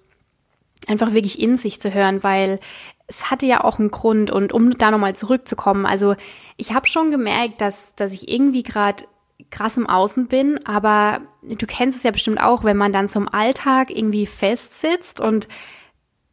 einfach 0.86 1.12
wirklich 1.12 1.40
in 1.40 1.56
sich 1.56 1.80
zu 1.80 1.92
hören, 1.92 2.22
weil 2.22 2.60
es 3.08 3.30
hatte 3.30 3.46
ja 3.46 3.64
auch 3.64 3.78
einen 3.78 3.90
Grund 3.90 4.30
und 4.30 4.52
um 4.52 4.76
da 4.76 4.90
nochmal 4.90 5.16
zurückzukommen, 5.16 5.86
also 5.86 6.14
ich 6.56 6.74
habe 6.74 6.86
schon 6.86 7.10
gemerkt, 7.10 7.60
dass, 7.60 7.94
dass 7.96 8.12
ich 8.12 8.28
irgendwie 8.28 8.62
gerade 8.62 9.04
krass 9.50 9.78
im 9.78 9.88
Außen 9.88 10.26
bin, 10.26 10.60
aber 10.66 11.22
du 11.42 11.66
kennst 11.66 11.96
es 11.96 12.04
ja 12.04 12.10
bestimmt 12.10 12.40
auch, 12.40 12.64
wenn 12.64 12.76
man 12.76 12.92
dann 12.92 13.08
zum 13.08 13.26
Alltag 13.28 13.90
irgendwie 13.90 14.26
festsitzt 14.26 15.20
und 15.20 15.48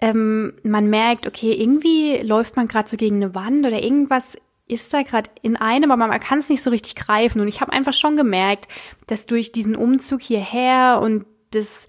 ähm, 0.01 0.53
man 0.63 0.89
merkt, 0.89 1.25
okay, 1.25 1.53
irgendwie 1.53 2.17
läuft 2.17 2.57
man 2.57 2.67
gerade 2.67 2.89
so 2.89 2.97
gegen 2.97 3.17
eine 3.17 3.33
Wand 3.33 3.65
oder 3.65 3.81
irgendwas 3.81 4.37
ist 4.67 4.93
da 4.93 5.03
gerade 5.03 5.29
in 5.41 5.55
einem, 5.57 5.91
aber 5.91 6.07
man 6.07 6.19
kann 6.19 6.39
es 6.39 6.49
nicht 6.49 6.63
so 6.63 6.71
richtig 6.71 6.95
greifen. 6.95 7.39
Und 7.39 7.47
ich 7.47 7.61
habe 7.61 7.71
einfach 7.71 7.93
schon 7.93 8.17
gemerkt, 8.17 8.67
dass 9.07 9.27
durch 9.27 9.51
diesen 9.51 9.75
Umzug 9.75 10.21
hierher 10.21 10.99
und 11.01 11.25
das 11.51 11.87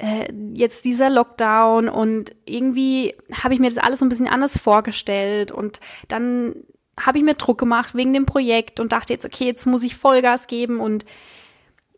äh, 0.00 0.32
jetzt 0.54 0.84
dieser 0.84 1.10
Lockdown 1.10 1.88
und 1.88 2.34
irgendwie 2.46 3.14
habe 3.32 3.54
ich 3.54 3.60
mir 3.60 3.68
das 3.68 3.78
alles 3.78 3.98
so 3.98 4.06
ein 4.06 4.08
bisschen 4.08 4.28
anders 4.28 4.58
vorgestellt 4.58 5.52
und 5.52 5.80
dann 6.08 6.56
habe 6.98 7.18
ich 7.18 7.24
mir 7.24 7.34
Druck 7.34 7.58
gemacht 7.58 7.94
wegen 7.94 8.12
dem 8.12 8.26
Projekt 8.26 8.80
und 8.80 8.92
dachte 8.92 9.12
jetzt, 9.12 9.26
okay, 9.26 9.44
jetzt 9.44 9.66
muss 9.66 9.82
ich 9.82 9.96
Vollgas 9.96 10.46
geben 10.46 10.80
und 10.80 11.04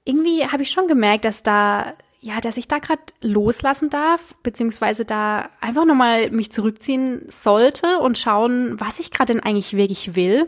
irgendwie 0.04 0.46
habe 0.46 0.62
ich 0.62 0.70
schon 0.70 0.88
gemerkt, 0.88 1.24
dass 1.24 1.42
da 1.42 1.94
ja, 2.24 2.40
dass 2.40 2.56
ich 2.56 2.68
da 2.68 2.78
gerade 2.78 3.02
loslassen 3.20 3.90
darf, 3.90 4.36
beziehungsweise 4.44 5.04
da 5.04 5.50
einfach 5.60 5.84
nochmal 5.84 6.30
mich 6.30 6.52
zurückziehen 6.52 7.22
sollte 7.28 7.98
und 7.98 8.16
schauen, 8.16 8.78
was 8.78 9.00
ich 9.00 9.10
gerade 9.10 9.32
denn 9.32 9.42
eigentlich 9.42 9.76
wirklich 9.76 10.14
will. 10.14 10.46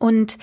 Und 0.00 0.36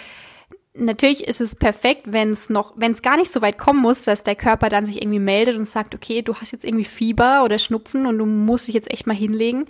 natürlich 0.74 1.28
ist 1.28 1.42
es 1.42 1.56
perfekt, 1.56 2.04
wenn 2.06 2.32
es 2.32 2.50
noch, 2.50 2.74
wenn 2.76 2.92
es 2.92 3.02
gar 3.02 3.18
nicht 3.18 3.32
so 3.32 3.42
weit 3.42 3.58
kommen 3.58 3.82
muss, 3.82 4.04
dass 4.04 4.24
der 4.24 4.36
Körper 4.36 4.70
dann 4.70 4.86
sich 4.86 5.02
irgendwie 5.02 5.20
meldet 5.20 5.58
und 5.58 5.66
sagt, 5.66 5.96
okay, 5.96 6.22
du 6.22 6.36
hast 6.36 6.52
jetzt 6.52 6.66
irgendwie 6.66 6.86
Fieber 6.86 7.44
oder 7.44 7.60
Schnupfen 7.60 8.06
und 8.06 8.18
du 8.18 8.26
musst 8.26 8.68
dich 8.68 8.76
jetzt 8.76 8.92
echt 8.92 9.08
mal 9.08 9.16
hinlegen. 9.16 9.66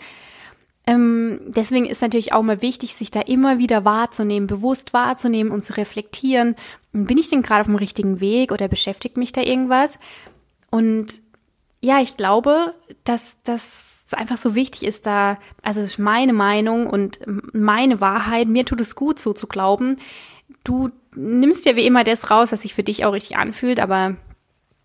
Ähm, 0.88 1.40
deswegen 1.48 1.86
ist 1.86 2.02
natürlich 2.02 2.34
auch 2.34 2.42
mal 2.42 2.62
wichtig, 2.62 2.96
sich 2.96 3.12
da 3.12 3.22
immer 3.22 3.60
wieder 3.60 3.86
wahrzunehmen, 3.86 4.48
bewusst 4.48 4.94
wahrzunehmen 4.94 5.52
und 5.52 5.64
zu 5.64 5.78
reflektieren. 5.78 6.56
Bin 6.92 7.18
ich 7.18 7.30
denn 7.30 7.44
gerade 7.44 7.62
auf 7.62 7.68
dem 7.68 7.76
richtigen 7.76 8.20
Weg 8.20 8.52
oder 8.52 8.68
beschäftigt 8.68 9.18
mich 9.18 9.32
da 9.32 9.42
irgendwas? 9.42 10.00
Und 10.72 11.22
ja, 11.82 12.00
ich 12.02 12.18
glaube, 12.18 12.74
dass 13.04 13.38
das 13.44 14.06
einfach 14.12 14.38
so 14.38 14.56
wichtig 14.56 14.84
ist, 14.84 15.06
da, 15.06 15.38
also 15.62 15.82
ist 15.82 15.98
meine 15.98 16.34
Meinung 16.34 16.88
und 16.88 17.20
meine 17.54 18.02
Wahrheit, 18.02 18.48
mir 18.48 18.66
tut 18.66 18.82
es 18.82 18.96
gut, 18.96 19.20
so 19.20 19.34
zu 19.34 19.48
glauben. 19.48 19.98
Du 20.64 20.90
nimmst 21.16 21.66
ja 21.66 21.76
wie 21.76 21.86
immer 21.86 22.04
das 22.04 22.32
raus, 22.32 22.52
was 22.52 22.62
sich 22.62 22.74
für 22.74 22.84
dich 22.84 23.06
auch 23.06 23.14
richtig 23.14 23.38
anfühlt, 23.38 23.80
aber 23.80 24.16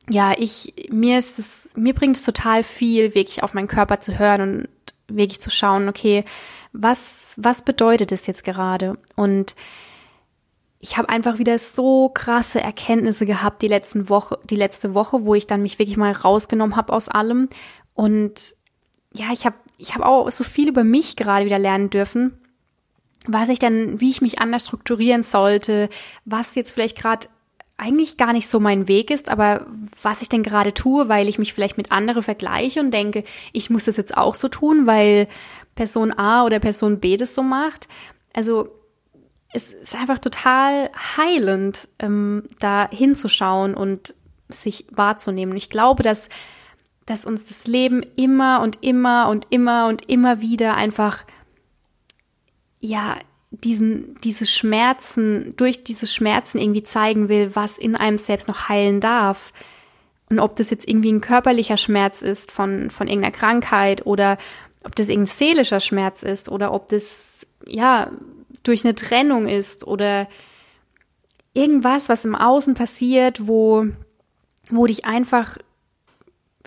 ja, 0.08 0.34
ich, 0.36 0.74
mir 0.90 1.18
ist 1.18 1.38
es, 1.38 1.70
mir 1.76 1.94
bringt 1.94 2.16
es 2.16 2.22
total 2.22 2.62
viel, 2.62 3.14
wirklich 3.14 3.42
auf 3.42 3.54
meinen 3.54 3.68
Körper 3.68 4.00
zu 4.00 4.18
hören 4.18 4.40
und 4.40 4.68
wirklich 5.08 5.40
zu 5.40 5.50
schauen, 5.50 5.88
okay, 5.88 6.24
was, 6.72 7.34
was 7.36 7.62
bedeutet 7.62 8.12
es 8.12 8.26
jetzt 8.26 8.44
gerade? 8.44 8.98
Und 9.14 9.56
ich 10.78 10.96
habe 10.96 11.08
einfach 11.08 11.38
wieder 11.38 11.58
so 11.58 12.10
krasse 12.10 12.60
Erkenntnisse 12.60 13.26
gehabt 13.26 13.62
die 13.62 13.68
letzten 13.68 14.08
Woche, 14.08 14.38
die 14.44 14.56
letzte 14.56 14.94
Woche, 14.94 15.24
wo 15.24 15.34
ich 15.34 15.46
dann 15.46 15.62
mich 15.62 15.78
wirklich 15.78 15.96
mal 15.96 16.12
rausgenommen 16.12 16.76
habe 16.76 16.92
aus 16.92 17.08
allem. 17.08 17.48
Und 17.94 18.54
ja, 19.12 19.26
ich 19.32 19.46
habe 19.46 19.56
ich 19.78 19.94
hab 19.94 20.02
auch 20.02 20.30
so 20.30 20.44
viel 20.44 20.68
über 20.68 20.84
mich 20.84 21.16
gerade 21.16 21.46
wieder 21.46 21.58
lernen 21.58 21.90
dürfen, 21.90 22.38
was 23.26 23.48
ich 23.48 23.58
dann, 23.58 24.00
wie 24.00 24.10
ich 24.10 24.20
mich 24.20 24.38
anders 24.38 24.66
strukturieren 24.66 25.22
sollte, 25.22 25.88
was 26.24 26.54
jetzt 26.54 26.72
vielleicht 26.72 26.96
gerade 26.96 27.28
eigentlich 27.78 28.16
gar 28.16 28.32
nicht 28.32 28.48
so 28.48 28.58
mein 28.58 28.88
Weg 28.88 29.10
ist, 29.10 29.28
aber 29.28 29.66
was 30.00 30.22
ich 30.22 30.28
denn 30.28 30.42
gerade 30.42 30.72
tue, 30.72 31.08
weil 31.08 31.28
ich 31.28 31.38
mich 31.38 31.52
vielleicht 31.52 31.76
mit 31.76 31.92
anderen 31.92 32.22
vergleiche 32.22 32.80
und 32.80 32.92
denke, 32.92 33.24
ich 33.52 33.68
muss 33.68 33.84
das 33.84 33.98
jetzt 33.98 34.16
auch 34.16 34.34
so 34.34 34.48
tun, 34.48 34.86
weil 34.86 35.28
Person 35.74 36.18
A 36.18 36.44
oder 36.44 36.58
Person 36.58 37.00
B 37.00 37.18
das 37.18 37.34
so 37.34 37.42
macht. 37.42 37.88
Also 38.32 38.70
es 39.52 39.72
ist 39.72 39.94
einfach 39.94 40.18
total 40.18 40.90
heilend, 41.16 41.88
ähm, 41.98 42.44
da 42.60 42.88
hinzuschauen 42.90 43.74
und 43.74 44.14
sich 44.48 44.86
wahrzunehmen. 44.90 45.56
Ich 45.56 45.70
glaube, 45.70 46.02
dass, 46.02 46.28
dass 47.04 47.26
uns 47.26 47.46
das 47.46 47.66
Leben 47.66 48.02
immer 48.16 48.60
und 48.62 48.82
immer 48.82 49.28
und 49.28 49.46
immer 49.50 49.86
und 49.88 50.08
immer 50.08 50.40
wieder 50.40 50.74
einfach, 50.74 51.24
ja, 52.86 53.16
diesen, 53.50 54.16
diese 54.22 54.46
Schmerzen, 54.46 55.54
durch 55.56 55.84
diese 55.84 56.06
Schmerzen 56.06 56.58
irgendwie 56.58 56.82
zeigen 56.82 57.28
will, 57.28 57.54
was 57.54 57.78
in 57.78 57.96
einem 57.96 58.18
selbst 58.18 58.48
noch 58.48 58.68
heilen 58.68 59.00
darf. 59.00 59.52
Und 60.28 60.40
ob 60.40 60.56
das 60.56 60.70
jetzt 60.70 60.88
irgendwie 60.88 61.12
ein 61.12 61.20
körperlicher 61.20 61.76
Schmerz 61.76 62.22
ist 62.22 62.50
von, 62.50 62.90
von 62.90 63.06
irgendeiner 63.06 63.32
Krankheit 63.32 64.06
oder 64.06 64.38
ob 64.84 64.94
das 64.96 65.08
irgendein 65.08 65.26
seelischer 65.26 65.80
Schmerz 65.80 66.22
ist 66.22 66.48
oder 66.48 66.72
ob 66.72 66.88
das, 66.88 67.46
ja, 67.66 68.10
durch 68.62 68.84
eine 68.84 68.94
Trennung 68.94 69.48
ist 69.48 69.86
oder 69.86 70.28
irgendwas, 71.54 72.08
was 72.08 72.24
im 72.24 72.34
Außen 72.34 72.74
passiert, 72.74 73.46
wo, 73.46 73.86
wo 74.70 74.86
dich 74.86 75.04
einfach 75.04 75.58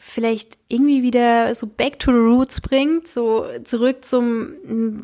vielleicht 0.02 0.58
irgendwie 0.68 1.04
wieder 1.04 1.54
so 1.56 1.68
back 1.68 2.00
to 2.00 2.12
the 2.12 2.18
roots 2.18 2.62
bringt, 2.62 3.08
so 3.08 3.46
zurück 3.64 4.06
zum, 4.06 4.54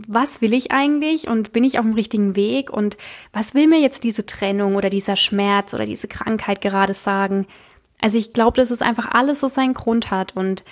was 0.08 0.42
will 0.42 0.54
ich 0.54 0.72
eigentlich 0.72 1.28
und 1.28 1.52
bin 1.52 1.64
ich 1.64 1.78
auf 1.78 1.86
dem 1.86 1.94
richtigen 1.94 2.36
Weg 2.36 2.72
und 2.72 2.98
was 3.34 3.54
will 3.54 3.68
mir 3.68 3.80
jetzt 3.80 4.04
diese 4.04 4.26
Trennung 4.26 4.76
oder 4.76 4.90
dieser 4.90 5.16
Schmerz 5.16 5.74
oder 5.74 5.86
diese 5.86 6.08
Krankheit 6.08 6.62
gerade 6.62 6.94
sagen? 6.94 7.46
Also 8.02 8.18
ich 8.18 8.34
glaube, 8.34 8.58
dass 8.58 8.72
es 8.72 8.82
einfach 8.82 9.10
alles 9.12 9.40
so 9.40 9.48
seinen 9.48 9.74
Grund 9.74 10.12
hat 10.12 10.36
und 10.36 10.64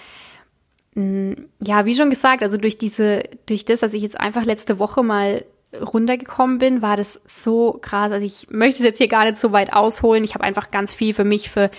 mm, 0.96 1.34
ja, 1.60 1.86
wie 1.86 1.96
schon 1.96 2.10
gesagt, 2.10 2.44
also 2.44 2.58
durch 2.58 2.78
diese, 2.78 3.24
durch 3.46 3.66
das, 3.66 3.82
dass 3.82 3.94
ich 3.94 4.04
jetzt 4.04 4.20
einfach 4.20 4.46
letzte 4.46 4.80
Woche 4.80 5.04
mal 5.04 5.44
runtergekommen 5.74 6.60
bin, 6.60 6.82
war 6.82 6.98
das 6.98 7.20
so 7.28 7.80
krass. 7.82 8.12
Also 8.12 8.26
ich 8.26 8.48
möchte 8.50 8.80
es 8.80 8.86
jetzt 8.86 9.00
hier 9.00 9.08
gar 9.08 9.26
nicht 9.26 9.38
so 9.38 9.52
weit 9.52 9.74
ausholen. 9.74 10.24
Ich 10.24 10.36
habe 10.36 10.44
einfach 10.44 10.72
ganz 10.72 10.94
viel 10.94 11.14
für 11.14 11.24
mich, 11.24 11.50
für 11.50 11.72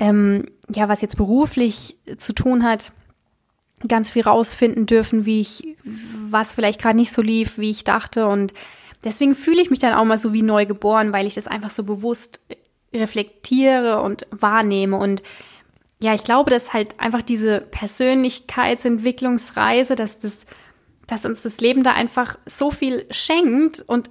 ähm, 0.00 0.46
ja, 0.74 0.88
was 0.88 1.02
jetzt 1.02 1.16
beruflich 1.16 1.94
zu 2.16 2.32
tun 2.32 2.64
hat, 2.64 2.90
ganz 3.86 4.10
viel 4.10 4.22
rausfinden 4.22 4.86
dürfen, 4.86 5.26
wie 5.26 5.40
ich, 5.40 5.76
was 5.84 6.54
vielleicht 6.54 6.82
gerade 6.82 6.96
nicht 6.96 7.12
so 7.12 7.22
lief, 7.22 7.58
wie 7.58 7.70
ich 7.70 7.84
dachte. 7.84 8.26
Und 8.26 8.52
deswegen 9.04 9.36
fühle 9.36 9.62
ich 9.62 9.70
mich 9.70 9.78
dann 9.78 9.94
auch 9.94 10.04
mal 10.04 10.18
so 10.18 10.32
wie 10.32 10.42
neu 10.42 10.66
geboren, 10.66 11.12
weil 11.12 11.28
ich 11.28 11.34
das 11.34 11.46
einfach 11.46 11.70
so 11.70 11.84
bewusst 11.84 12.40
reflektiere 12.92 14.02
und 14.02 14.26
wahrnehme. 14.30 14.96
Und 14.96 15.22
ja, 16.02 16.14
ich 16.14 16.24
glaube, 16.24 16.50
dass 16.50 16.72
halt 16.72 16.98
einfach 16.98 17.22
diese 17.22 17.60
Persönlichkeitsentwicklungsreise, 17.60 19.94
dass 19.94 20.18
das 20.18 20.38
dass 21.10 21.24
uns 21.24 21.42
das 21.42 21.60
Leben 21.60 21.82
da 21.82 21.92
einfach 21.92 22.38
so 22.46 22.70
viel 22.70 23.04
schenkt 23.10 23.80
und 23.80 24.10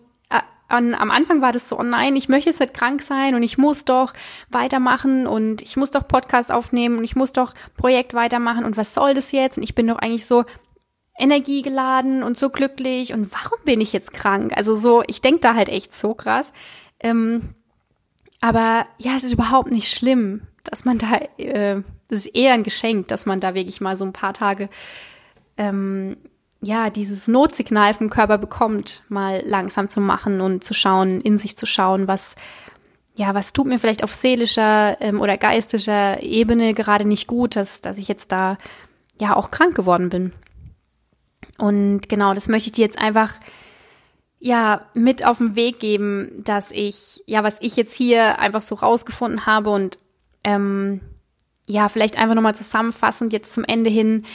an, 0.69 0.93
am 0.93 1.11
Anfang 1.11 1.41
war 1.41 1.51
das 1.51 1.67
so, 1.67 1.79
oh 1.79 1.83
nein, 1.83 2.15
ich 2.15 2.29
möchte 2.29 2.49
jetzt 2.49 2.59
nicht 2.59 2.73
krank 2.73 3.01
sein 3.01 3.35
und 3.35 3.43
ich 3.43 3.57
muss 3.57 3.85
doch 3.85 4.13
weitermachen 4.49 5.27
und 5.27 5.61
ich 5.61 5.75
muss 5.77 5.91
doch 5.91 6.07
Podcast 6.07 6.51
aufnehmen 6.51 6.97
und 6.97 7.03
ich 7.03 7.15
muss 7.15 7.33
doch 7.33 7.53
Projekt 7.75 8.13
weitermachen 8.13 8.63
und 8.63 8.77
was 8.77 8.93
soll 8.93 9.13
das 9.13 9.31
jetzt? 9.31 9.57
Und 9.57 9.63
ich 9.63 9.75
bin 9.75 9.87
doch 9.87 9.97
eigentlich 9.97 10.25
so 10.25 10.45
energiegeladen 11.17 12.23
und 12.23 12.37
so 12.37 12.49
glücklich 12.49 13.13
und 13.13 13.31
warum 13.33 13.59
bin 13.65 13.81
ich 13.81 13.91
jetzt 13.91 14.13
krank? 14.13 14.53
Also 14.55 14.75
so, 14.75 15.03
ich 15.07 15.21
denke 15.21 15.41
da 15.41 15.55
halt 15.55 15.69
echt 15.69 15.93
so 15.93 16.13
krass. 16.13 16.53
Ähm, 16.99 17.55
aber 18.41 18.85
ja, 18.97 19.15
es 19.17 19.23
ist 19.23 19.33
überhaupt 19.33 19.71
nicht 19.71 19.91
schlimm, 19.91 20.43
dass 20.63 20.85
man 20.85 20.97
da, 20.97 21.17
äh, 21.37 21.81
das 22.07 22.25
ist 22.25 22.35
eher 22.35 22.53
ein 22.53 22.63
Geschenk, 22.63 23.09
dass 23.09 23.25
man 23.25 23.39
da 23.39 23.53
wirklich 23.53 23.81
mal 23.81 23.97
so 23.97 24.05
ein 24.05 24.13
paar 24.13 24.33
Tage 24.33 24.69
ähm, 25.57 26.15
ja, 26.61 26.89
dieses 26.89 27.27
Notsignal 27.27 27.93
vom 27.93 28.09
Körper 28.09 28.37
bekommt, 28.37 29.03
mal 29.07 29.41
langsam 29.45 29.89
zu 29.89 30.01
machen 30.01 30.41
und 30.41 30.63
zu 30.63 30.73
schauen, 30.73 31.21
in 31.21 31.37
sich 31.37 31.57
zu 31.57 31.65
schauen, 31.65 32.07
was, 32.07 32.35
ja, 33.15 33.33
was 33.33 33.53
tut 33.53 33.67
mir 33.67 33.79
vielleicht 33.79 34.03
auf 34.03 34.13
seelischer 34.13 34.97
ähm, 35.01 35.21
oder 35.21 35.37
geistischer 35.37 36.21
Ebene 36.21 36.73
gerade 36.73 37.05
nicht 37.05 37.27
gut, 37.27 37.55
dass, 37.55 37.81
dass 37.81 37.97
ich 37.97 38.07
jetzt 38.07 38.31
da 38.31 38.57
ja 39.19 39.35
auch 39.35 39.51
krank 39.51 39.75
geworden 39.75 40.09
bin. 40.09 40.33
Und 41.57 42.09
genau, 42.09 42.33
das 42.33 42.49
möchte 42.49 42.67
ich 42.67 42.73
dir 42.73 42.85
jetzt 42.85 42.99
einfach 42.99 43.33
ja 44.39 44.85
mit 44.93 45.25
auf 45.25 45.37
den 45.37 45.55
Weg 45.55 45.79
geben, 45.79 46.41
dass 46.43 46.71
ich, 46.71 47.21
ja, 47.25 47.43
was 47.43 47.57
ich 47.61 47.75
jetzt 47.75 47.95
hier 47.95 48.39
einfach 48.39 48.61
so 48.61 48.75
rausgefunden 48.75 49.45
habe 49.45 49.69
und 49.69 49.97
ähm, 50.43 51.01
ja, 51.67 51.87
vielleicht 51.87 52.17
einfach 52.17 52.35
nochmal 52.35 52.55
zusammenfassend 52.55 53.31
jetzt 53.31 53.53
zum 53.53 53.63
Ende 53.63 53.89
hin, 53.89 54.25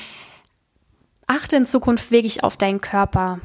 achte 1.27 1.57
in 1.57 1.67
Zukunft 1.67 2.11
wirklich 2.11 2.45
auf 2.45 2.57
deinen 2.57 2.81
Körper. 2.81 3.41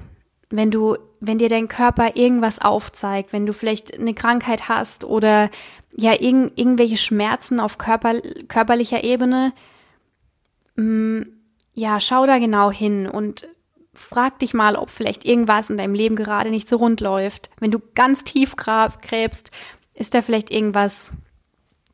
Wenn 0.49 0.71
du, 0.71 0.97
wenn 1.19 1.37
dir 1.37 1.49
dein 1.49 1.67
Körper 1.67 2.15
irgendwas 2.15 2.59
aufzeigt, 2.59 3.33
wenn 3.33 3.45
du 3.45 3.53
vielleicht 3.53 3.97
eine 3.99 4.13
Krankheit 4.13 4.67
hast 4.67 5.03
oder 5.03 5.49
ja 5.95 6.13
irg 6.13 6.51
irgendwelche 6.55 6.97
Schmerzen 6.97 7.59
auf 7.59 7.77
Körper, 7.77 8.19
körperlicher 8.47 9.03
Ebene, 9.03 9.53
mh, 10.75 10.83
mm, 10.83 11.33
ja, 11.73 12.01
schau 12.01 12.25
da 12.25 12.39
genau 12.39 12.71
hin 12.71 13.07
und 13.07 13.47
frag 13.93 14.39
dich 14.39 14.53
mal, 14.53 14.75
ob 14.75 14.89
vielleicht 14.89 15.25
irgendwas 15.25 15.69
in 15.69 15.77
deinem 15.77 15.93
Leben 15.93 16.15
gerade 16.15 16.49
nicht 16.49 16.67
so 16.67 16.77
rund 16.77 16.99
läuft. 17.01 17.49
Wenn 17.59 17.71
du 17.71 17.79
ganz 17.95 18.23
tief 18.23 18.55
gräbst, 18.55 19.51
ist 19.93 20.13
da 20.13 20.21
vielleicht 20.21 20.51
irgendwas, 20.51 21.11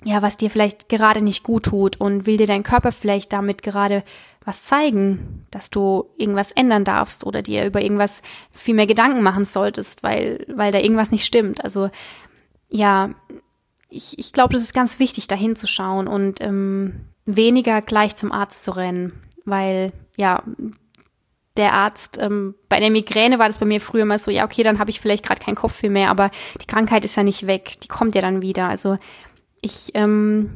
ja, 0.04 0.22
was 0.22 0.38
dir 0.38 0.50
vielleicht 0.50 0.90
gerade 0.90 1.22
nicht 1.22 1.44
gut 1.44 1.64
tut 1.66 2.00
und 2.00 2.26
will 2.26 2.38
dir 2.38 2.48
dein 2.48 2.64
Körper 2.64 2.92
vielleicht 2.92 3.34
damit 3.34 3.64
gerade 3.64 4.04
was 4.46 4.64
zeigen, 4.64 5.46
dass 5.52 5.70
du 5.70 6.06
irgendwas 6.18 6.52
ändern 6.52 6.86
darfst 6.86 7.26
oder 7.26 7.42
dir 7.42 7.66
über 7.66 7.82
irgendwas 7.82 8.22
viel 8.52 8.76
mehr 8.76 8.88
Gedanken 8.88 9.24
machen 9.24 9.46
solltest, 9.46 10.04
weil, 10.04 10.46
weil 10.48 10.72
da 10.72 10.80
irgendwas 10.80 11.12
nicht 11.12 11.26
stimmt. 11.26 11.64
Also 11.64 11.90
ja, 12.70 13.10
ich, 13.90 14.18
ich 14.20 14.34
glaube, 14.34 14.54
das 14.54 14.64
ist 14.64 14.74
ganz 14.74 15.00
wichtig, 15.00 15.28
da 15.28 15.36
hinzuschauen 15.36 16.08
und 16.08 16.42
ähm, 16.42 17.06
weniger 17.26 17.82
gleich 17.82 18.16
zum 18.16 18.32
Arzt 18.32 18.64
zu 18.64 18.76
rennen, 18.76 19.14
weil 19.46 19.94
ja, 20.16 20.44
der 21.58 21.74
Arzt, 21.74 22.18
ähm, 22.22 22.56
bei 22.68 22.80
der 22.80 22.92
Migräne 22.92 23.40
war 23.40 23.48
das 23.48 23.60
bei 23.60 23.66
mir 23.66 23.80
früher 23.80 24.06
mal 24.06 24.20
so, 24.20 24.30
ja, 24.30 24.44
okay, 24.44 24.62
dann 24.62 24.78
habe 24.78 24.90
ich 24.90 25.00
vielleicht 25.00 25.26
gerade 25.26 25.42
keinen 25.42 25.56
Kopf 25.56 25.82
mehr, 25.84 26.10
aber 26.10 26.30
die 26.62 26.68
Krankheit 26.68 27.06
ist 27.06 27.16
ja 27.16 27.24
nicht 27.24 27.48
weg, 27.48 27.80
die 27.82 27.88
kommt 27.88 28.14
ja 28.14 28.22
dann 28.22 28.42
wieder. 28.42 28.68
Also 28.68 28.98
ich, 29.62 29.92
ähm, 29.94 30.50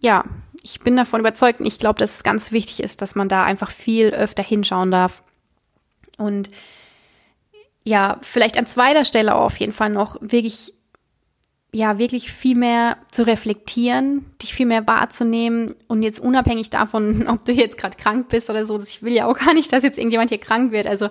ja, 0.00 0.24
ich 0.62 0.80
bin 0.80 0.96
davon 0.96 1.20
überzeugt 1.20 1.60
und 1.60 1.66
ich 1.66 1.78
glaube, 1.78 1.98
dass 1.98 2.16
es 2.16 2.22
ganz 2.22 2.52
wichtig 2.52 2.82
ist, 2.82 3.02
dass 3.02 3.14
man 3.14 3.28
da 3.28 3.44
einfach 3.44 3.70
viel 3.70 4.10
öfter 4.10 4.42
hinschauen 4.42 4.90
darf. 4.90 5.22
Und 6.18 6.50
ja, 7.84 8.18
vielleicht 8.22 8.58
an 8.58 8.66
zweiter 8.66 9.04
Stelle 9.04 9.34
auf 9.34 9.56
jeden 9.58 9.72
Fall 9.72 9.90
noch 9.90 10.16
wirklich 10.20 10.74
ja 11.72 11.98
wirklich 11.98 12.32
viel 12.32 12.56
mehr 12.56 12.96
zu 13.12 13.26
reflektieren, 13.26 14.26
dich 14.42 14.54
viel 14.54 14.66
mehr 14.66 14.86
wahrzunehmen 14.88 15.74
und 15.86 16.02
jetzt 16.02 16.18
unabhängig 16.18 16.70
davon, 16.70 17.26
ob 17.28 17.44
du 17.44 17.52
jetzt 17.52 17.78
gerade 17.78 17.96
krank 17.96 18.28
bist 18.28 18.50
oder 18.50 18.66
so, 18.66 18.78
ich 18.80 19.02
will 19.02 19.12
ja 19.12 19.26
auch 19.26 19.38
gar 19.38 19.54
nicht, 19.54 19.72
dass 19.72 19.82
jetzt 19.82 19.98
irgendjemand 19.98 20.30
hier 20.30 20.38
krank 20.38 20.72
wird, 20.72 20.86
also 20.86 21.08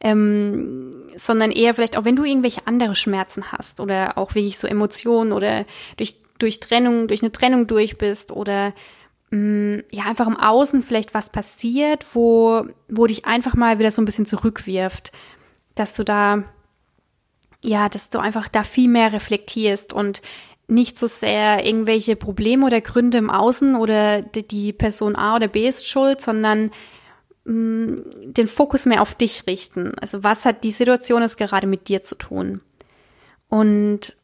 ähm, 0.00 0.94
sondern 1.16 1.50
eher 1.50 1.74
vielleicht 1.74 1.96
auch, 1.96 2.04
wenn 2.04 2.16
du 2.16 2.24
irgendwelche 2.24 2.66
andere 2.66 2.94
Schmerzen 2.94 3.52
hast 3.52 3.80
oder 3.80 4.18
auch 4.18 4.34
wirklich 4.34 4.58
so 4.58 4.66
Emotionen 4.66 5.32
oder 5.32 5.64
durch 5.96 6.16
durch 6.38 6.58
Trennung, 6.58 7.06
durch 7.06 7.22
eine 7.22 7.30
Trennung 7.30 7.68
durch 7.68 7.98
bist 7.98 8.32
oder 8.32 8.74
mh, 9.30 9.38
mm, 9.38 9.84
ja 9.92 10.04
einfach 10.04 10.26
im 10.26 10.36
Außen 10.36 10.82
vielleicht 10.82 11.14
was 11.14 11.30
passiert, 11.30 12.04
wo 12.14 12.66
wo 12.88 13.06
dich 13.06 13.24
einfach 13.24 13.54
mal 13.54 13.78
wieder 13.78 13.90
so 13.90 14.02
ein 14.02 14.06
bisschen 14.06 14.26
zurückwirft, 14.26 15.12
dass 15.74 15.94
du 15.94 16.04
da 16.04 16.44
ja, 17.62 17.88
dass 17.88 18.10
du 18.10 18.18
einfach 18.18 18.48
da 18.48 18.64
viel 18.64 18.88
mehr 18.88 19.12
reflektierst 19.12 19.92
und 19.92 20.22
nicht 20.68 20.98
so 20.98 21.06
sehr 21.06 21.64
irgendwelche 21.66 22.16
Probleme 22.16 22.66
oder 22.66 22.80
Gründe 22.80 23.18
im 23.18 23.30
Außen 23.30 23.76
oder 23.76 24.22
die 24.22 24.72
Person 24.72 25.16
A 25.16 25.36
oder 25.36 25.48
B 25.48 25.66
ist 25.66 25.86
schuld, 25.86 26.20
sondern 26.20 26.70
mh, 27.44 27.52
mm, 27.52 28.02
den 28.32 28.46
Fokus 28.46 28.86
mehr 28.86 29.02
auf 29.02 29.14
dich 29.14 29.46
richten. 29.46 29.92
Also 29.98 30.24
was 30.24 30.44
hat 30.44 30.64
die 30.64 30.70
Situation 30.70 31.22
jetzt 31.22 31.38
gerade 31.38 31.66
mit 31.66 31.88
dir 31.88 32.02
zu 32.02 32.14
tun? 32.14 32.60
Und 33.48 34.16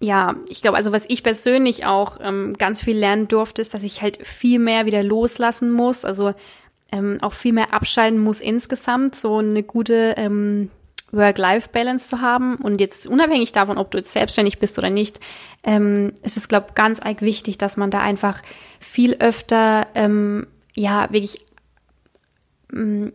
ja, 0.00 0.34
ich 0.48 0.62
glaube, 0.62 0.76
also 0.76 0.90
was 0.90 1.04
ich 1.08 1.22
persönlich 1.22 1.84
auch 1.84 2.18
ähm, 2.20 2.54
ganz 2.58 2.82
viel 2.82 2.96
lernen 2.96 3.28
durfte, 3.28 3.62
ist, 3.62 3.74
dass 3.74 3.84
ich 3.84 4.02
halt 4.02 4.26
viel 4.26 4.58
mehr 4.58 4.86
wieder 4.86 5.02
loslassen 5.02 5.70
muss, 5.70 6.04
also 6.04 6.32
ähm, 6.90 7.18
auch 7.20 7.34
viel 7.34 7.52
mehr 7.52 7.72
abschalten 7.72 8.18
muss 8.18 8.40
insgesamt, 8.40 9.14
so 9.14 9.38
eine 9.38 9.62
gute 9.62 10.14
ähm, 10.16 10.70
Work-Life-Balance 11.12 12.08
zu 12.08 12.20
haben. 12.20 12.56
Und 12.56 12.80
jetzt 12.80 13.06
unabhängig 13.06 13.52
davon, 13.52 13.78
ob 13.78 13.90
du 13.90 13.98
jetzt 13.98 14.12
selbstständig 14.12 14.58
bist 14.58 14.78
oder 14.78 14.90
nicht, 14.90 15.20
ähm, 15.62 16.12
ist 16.22 16.36
es, 16.36 16.48
glaube 16.48 16.68
ich, 16.70 16.74
ganz 16.74 17.00
arg 17.00 17.22
wichtig, 17.22 17.58
dass 17.58 17.76
man 17.76 17.90
da 17.90 18.00
einfach 18.00 18.42
viel 18.80 19.14
öfter, 19.14 19.86
ähm, 19.94 20.46
ja, 20.74 21.08
wirklich 21.10 21.44
ähm, 22.72 23.12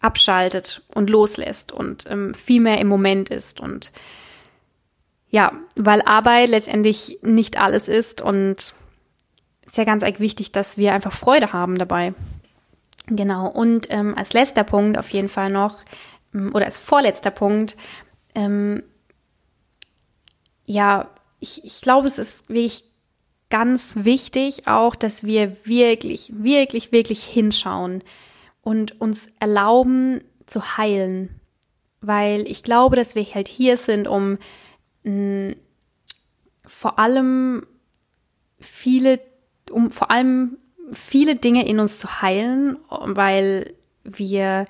abschaltet 0.00 0.82
und 0.94 1.08
loslässt 1.08 1.72
und 1.72 2.04
ähm, 2.10 2.34
viel 2.34 2.60
mehr 2.60 2.78
im 2.78 2.88
Moment 2.88 3.30
ist. 3.30 3.60
Und 3.60 3.92
ja, 5.30 5.52
weil 5.76 6.02
Arbeit 6.02 6.50
letztendlich 6.50 7.20
nicht 7.22 7.58
alles 7.58 7.88
ist 7.88 8.20
und 8.20 8.74
ist 9.64 9.78
ja 9.78 9.84
ganz 9.84 10.02
arg 10.02 10.20
wichtig, 10.20 10.52
dass 10.52 10.76
wir 10.76 10.92
einfach 10.92 11.12
Freude 11.12 11.52
haben 11.52 11.78
dabei. 11.78 12.12
Genau. 13.06 13.48
Und 13.48 13.86
ähm, 13.90 14.16
als 14.16 14.32
letzter 14.32 14.64
Punkt 14.64 14.98
auf 14.98 15.08
jeden 15.10 15.28
Fall 15.28 15.50
noch, 15.50 15.84
oder 16.32 16.66
als 16.66 16.78
vorletzter 16.78 17.30
Punkt, 17.30 17.76
ähm, 18.34 18.82
ja, 20.64 21.10
ich, 21.40 21.64
ich 21.64 21.80
glaube, 21.80 22.06
es 22.06 22.18
ist 22.18 22.48
wirklich 22.48 22.84
ganz 23.50 23.96
wichtig 24.00 24.66
auch, 24.66 24.94
dass 24.94 25.24
wir 25.24 25.56
wirklich, 25.66 26.32
wirklich, 26.36 26.92
wirklich 26.92 27.24
hinschauen 27.24 28.02
und 28.62 29.00
uns 29.00 29.30
erlauben 29.40 30.24
zu 30.46 30.78
heilen. 30.78 31.40
Weil 32.00 32.48
ich 32.48 32.62
glaube, 32.62 32.96
dass 32.96 33.14
wir 33.14 33.24
halt 33.24 33.48
hier 33.48 33.76
sind, 33.76 34.08
um 34.08 34.38
mh, 35.02 35.54
vor 36.64 36.98
allem 36.98 37.66
viele, 38.58 39.20
um 39.70 39.90
vor 39.90 40.10
allem 40.10 40.56
viele 40.92 41.36
Dinge 41.36 41.66
in 41.66 41.80
uns 41.80 41.98
zu 41.98 42.22
heilen, 42.22 42.78
weil 42.88 43.74
wir 44.04 44.66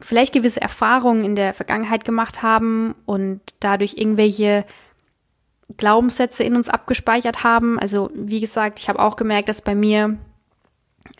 vielleicht 0.00 0.32
gewisse 0.32 0.60
Erfahrungen 0.60 1.24
in 1.24 1.34
der 1.34 1.54
Vergangenheit 1.54 2.04
gemacht 2.04 2.42
haben 2.42 2.94
und 3.04 3.40
dadurch 3.60 3.94
irgendwelche 3.96 4.64
Glaubenssätze 5.76 6.44
in 6.44 6.56
uns 6.56 6.68
abgespeichert 6.68 7.44
haben. 7.44 7.78
Also 7.78 8.10
wie 8.14 8.40
gesagt, 8.40 8.78
ich 8.78 8.88
habe 8.88 9.00
auch 9.00 9.16
gemerkt, 9.16 9.48
dass 9.48 9.62
bei 9.62 9.74
mir 9.74 10.18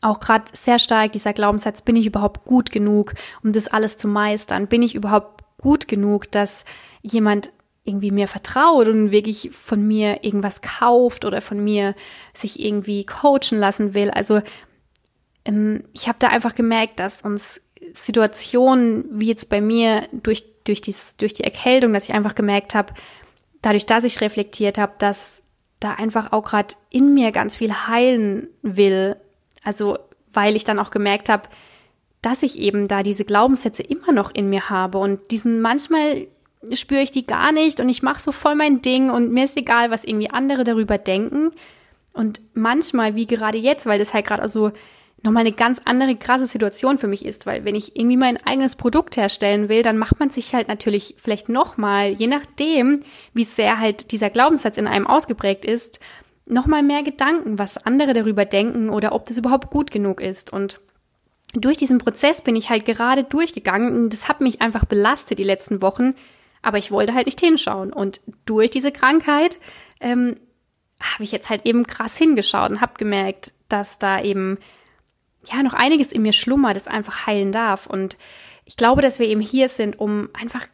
auch 0.00 0.20
gerade 0.20 0.44
sehr 0.52 0.79
stark 0.79 1.12
dieser 1.12 1.33
Glaubenssatz, 1.33 1.83
bin 1.83 1.96
ich 1.96 2.07
überhaupt 2.07 2.44
gut 2.44 2.70
genug, 2.70 3.14
um 3.42 3.52
das 3.52 3.68
alles 3.68 3.96
zu 3.96 4.09
meistern? 4.09 4.68
Bin 4.68 4.83
ich 4.83 4.94
überhaupt 4.94 5.44
gut 5.61 5.88
genug, 5.88 6.31
dass 6.31 6.64
jemand 7.02 7.50
irgendwie 7.85 8.11
mir 8.11 8.29
vertraut 8.29 8.87
und 8.87 9.11
wirklich 9.11 9.50
von 9.52 9.87
mir 9.87 10.22
irgendwas 10.22 10.61
kauft 10.62 11.24
oder 11.24 11.40
von 11.40 11.62
mir 11.62 11.94
sich 12.35 12.61
irgendwie 12.61 13.05
coachen 13.05 13.59
lassen 13.59 13.94
will? 13.94 14.11
Also 14.11 14.42
ähm, 15.44 15.85
ich 15.94 16.07
habe 16.07 16.18
da 16.18 16.29
einfach 16.29 16.55
gemerkt, 16.55 17.00
dass 17.00 17.22
uns 17.22 17.61
Situationen, 17.92 19.04
wie 19.10 19.26
jetzt 19.26 19.48
bei 19.48 19.60
mir 19.60 20.08
durch, 20.12 20.44
durch, 20.64 20.80
dies, 20.80 21.16
durch 21.16 21.34
die 21.34 21.44
Erkältung, 21.44 21.92
dass 21.92 22.08
ich 22.08 22.14
einfach 22.14 22.34
gemerkt 22.34 22.74
habe, 22.74 22.94
dadurch, 23.62 23.86
dass 23.86 24.04
ich 24.04 24.20
reflektiert 24.20 24.78
habe, 24.78 24.94
dass 24.98 25.42
da 25.80 25.92
einfach 25.94 26.32
auch 26.32 26.44
gerade 26.44 26.74
in 26.90 27.14
mir 27.14 27.32
ganz 27.32 27.56
viel 27.56 27.72
heilen 27.72 28.48
will. 28.62 29.16
Also 29.62 29.98
weil 30.32 30.56
ich 30.56 30.64
dann 30.64 30.78
auch 30.78 30.90
gemerkt 30.90 31.28
habe, 31.28 31.48
dass 32.22 32.42
ich 32.42 32.58
eben 32.58 32.88
da 32.88 33.02
diese 33.02 33.24
Glaubenssätze 33.24 33.82
immer 33.82 34.12
noch 34.12 34.34
in 34.34 34.50
mir 34.50 34.70
habe 34.70 34.98
und 34.98 35.30
diesen 35.30 35.60
manchmal 35.60 36.26
spüre 36.72 37.02
ich 37.02 37.12
die 37.12 37.26
gar 37.26 37.52
nicht 37.52 37.80
und 37.80 37.88
ich 37.88 38.02
mache 38.02 38.20
so 38.20 38.32
voll 38.32 38.56
mein 38.56 38.82
Ding 38.82 39.10
und 39.10 39.32
mir 39.32 39.44
ist 39.44 39.56
egal, 39.56 39.90
was 39.90 40.04
irgendwie 40.04 40.30
andere 40.30 40.64
darüber 40.64 40.98
denken. 40.98 41.52
Und 42.12 42.40
manchmal, 42.54 43.14
wie 43.14 43.26
gerade 43.26 43.58
jetzt, 43.58 43.86
weil 43.86 43.98
das 43.98 44.12
halt 44.12 44.26
gerade 44.26 44.48
so 44.48 44.72
nochmal 45.22 45.40
eine 45.40 45.52
ganz 45.52 45.81
andere 45.85 46.16
krasse 46.16 46.46
Situation 46.46 46.98
für 46.98 47.09
mich 47.09 47.24
ist, 47.24 47.46
weil 47.46 47.64
wenn 47.64 47.74
ich 47.74 47.96
irgendwie 47.96 48.16
mein 48.16 48.37
eigenes 48.46 48.76
Produkt 48.76 49.16
herstellen 49.16 49.68
will, 49.68 49.83
dann 49.83 49.98
macht 49.98 50.20
man 50.20 50.31
sich 50.31 50.54
halt 50.54 50.68
natürlich 50.68 51.16
vielleicht 51.18 51.48
nochmal, 51.48 52.12
je 52.12 52.28
nachdem, 52.28 53.00
wie 53.35 53.44
sehr 53.44 53.81
halt 53.81 54.12
dieser 54.12 54.31
Glaubenssatz 54.31 54.76
in 54.76 54.87
einem 54.87 55.07
ausgeprägt 55.07 55.64
ist, 55.64 55.98
nochmal 56.46 56.83
mehr 56.83 57.02
Gedanken, 57.02 57.59
was 57.59 57.78
andere 57.78 58.12
darüber 58.12 58.44
denken 58.44 58.90
oder 58.90 59.12
ob 59.12 59.26
das 59.26 59.38
überhaupt 59.38 59.70
gut 59.70 59.90
genug 59.90 60.20
ist. 60.20 60.52
Und 60.52 60.81
durch 61.54 61.76
diesen 61.76 61.98
Prozess 61.98 62.42
bin 62.42 62.57
ich 62.57 62.70
halt 62.70 62.85
gerade 62.85 63.24
durchgegangen 63.24 63.94
und 63.94 64.12
das 64.12 64.28
hat 64.28 64.40
mich 64.40 64.61
einfach 64.61 64.85
belastet 64.85 65.38
die 65.38 65.44
letzten 65.44 65.83
Wochen, 65.83 66.14
aber 66.62 66.78
ich 66.78 66.90
wollte 66.90 67.14
halt 67.14 67.26
nicht 67.26 67.40
hinschauen. 67.40 67.92
Und 67.92 68.20
durch 68.46 68.70
diese 68.70 68.92
Krankheit 68.92 69.59
ähm, 70.00 70.37
habe 71.00 71.24
ich 71.24 71.33
jetzt 71.33 71.50
halt 71.50 71.66
eben 71.66 71.87
krass 71.87 72.16
hingeschaut 72.16 72.70
und 72.70 72.81
habe 72.81 72.94
gemerkt, 72.98 73.52
dass 73.68 73.98
da 73.98 74.20
eben 74.20 74.59
ja 75.52 75.62
noch 75.62 75.74
einiges 75.74 76.12
in 76.12 76.22
mir 76.22 76.32
schlummert, 76.32 76.76
das 76.76 76.87
einfach 76.87 77.26
heilen 77.26 77.52
darf. 77.52 77.87
Und 77.87 78.16
ich 78.64 78.76
glaube, 78.76 79.02
dass 79.02 79.18
wir 79.18 79.28
eben 79.28 79.40
hier 79.40 79.68
sind, 79.68 79.98
um 79.98 80.28
einfach 80.32 80.66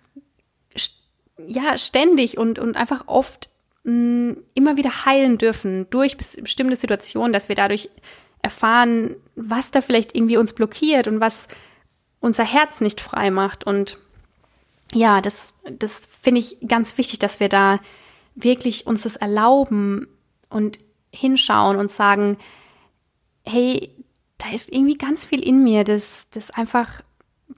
ja 1.46 1.76
ständig 1.78 2.38
und, 2.38 2.58
und 2.58 2.76
einfach 2.76 3.04
oft 3.06 3.50
mh, 3.84 3.92
mm, 3.92 4.36
immer 4.54 4.76
wieder 4.76 5.04
heilen 5.04 5.38
dürfen 5.38 5.88
durch 5.90 6.16
bestimmte 6.16 6.76
Situationen, 6.76 7.32
dass 7.32 7.48
wir 7.48 7.56
dadurch 7.56 7.90
erfahren, 8.42 9.16
was 9.36 9.70
da 9.70 9.80
vielleicht 9.80 10.14
irgendwie 10.14 10.36
uns 10.36 10.52
blockiert 10.52 11.08
und 11.08 11.20
was 11.20 11.48
unser 12.20 12.44
Herz 12.44 12.80
nicht 12.80 13.00
frei 13.00 13.30
macht. 13.30 13.64
Und 13.64 13.98
ja, 14.92 15.20
das, 15.20 15.52
das 15.78 16.08
finde 16.22 16.40
ich 16.40 16.58
ganz 16.66 16.98
wichtig, 16.98 17.18
dass 17.18 17.40
wir 17.40 17.48
da 17.48 17.80
wirklich 18.34 18.86
uns 18.86 19.02
das 19.02 19.16
erlauben 19.16 20.08
und 20.50 20.78
hinschauen 21.12 21.76
und 21.76 21.90
sagen, 21.90 22.36
hey, 23.44 23.90
da 24.44 24.54
ist 24.54 24.72
irgendwie 24.72 24.98
ganz 24.98 25.24
viel 25.24 25.42
in 25.42 25.62
mir, 25.62 25.84
das, 25.84 26.26
das 26.30 26.50
einfach, 26.50 27.02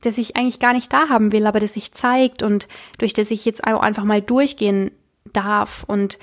das 0.03 0.19
ich 0.19 0.37
eigentlich 0.37 0.61
gar 0.61 0.73
nicht 0.73 0.93
da 0.93 1.09
haben 1.09 1.33
will, 1.33 1.47
aber 1.47 1.59
das 1.59 1.75
sich 1.75 1.93
zeigt 1.93 2.43
und 2.43 2.69
durch 2.99 3.13
das 3.13 3.31
ich 3.31 3.45
jetzt 3.45 3.67
auch 3.67 3.81
einfach 3.81 4.05
mal 4.05 4.23
durchgehen 4.23 4.93
darf. 5.33 5.85
Und 5.87 6.19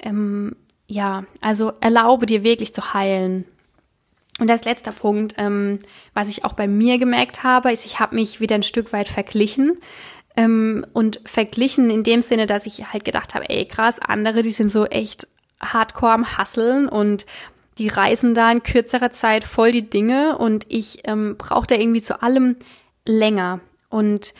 ähm, 0.00 0.56
ja, 0.86 1.24
also 1.40 1.72
erlaube 1.80 2.26
dir 2.26 2.42
wirklich 2.42 2.74
zu 2.74 2.92
heilen. 2.92 3.44
Und 4.40 4.50
als 4.50 4.64
letzter 4.64 4.92
Punkt, 4.92 5.34
ähm, 5.36 5.78
was 6.14 6.28
ich 6.28 6.44
auch 6.44 6.54
bei 6.54 6.66
mir 6.66 6.98
gemerkt 6.98 7.44
habe, 7.44 7.70
ist, 7.70 7.84
ich 7.84 8.00
habe 8.00 8.16
mich 8.16 8.40
wieder 8.40 8.54
ein 8.54 8.62
Stück 8.62 8.92
weit 8.92 9.08
verglichen. 9.08 9.78
Ähm, 10.36 10.86
und 10.92 11.20
verglichen 11.24 11.90
in 11.90 12.02
dem 12.02 12.22
Sinne, 12.22 12.46
dass 12.46 12.66
ich 12.66 12.92
halt 12.92 13.04
gedacht 13.04 13.34
habe, 13.34 13.48
ey 13.48 13.66
krass, 13.66 13.98
andere, 14.00 14.42
die 14.42 14.50
sind 14.50 14.70
so 14.70 14.86
echt 14.86 15.28
hardcore 15.60 16.12
am 16.12 16.38
Hasseln 16.38 16.88
und 16.88 17.26
die 17.80 17.88
reisen 17.88 18.34
da 18.34 18.52
in 18.52 18.62
kürzerer 18.62 19.10
Zeit 19.10 19.42
voll 19.42 19.72
die 19.72 19.88
Dinge 19.88 20.36
und 20.36 20.66
ich 20.68 21.08
ähm, 21.08 21.36
brauche 21.38 21.66
da 21.66 21.76
irgendwie 21.76 22.02
zu 22.02 22.22
allem 22.22 22.56
länger. 23.06 23.60
Und 23.88 24.34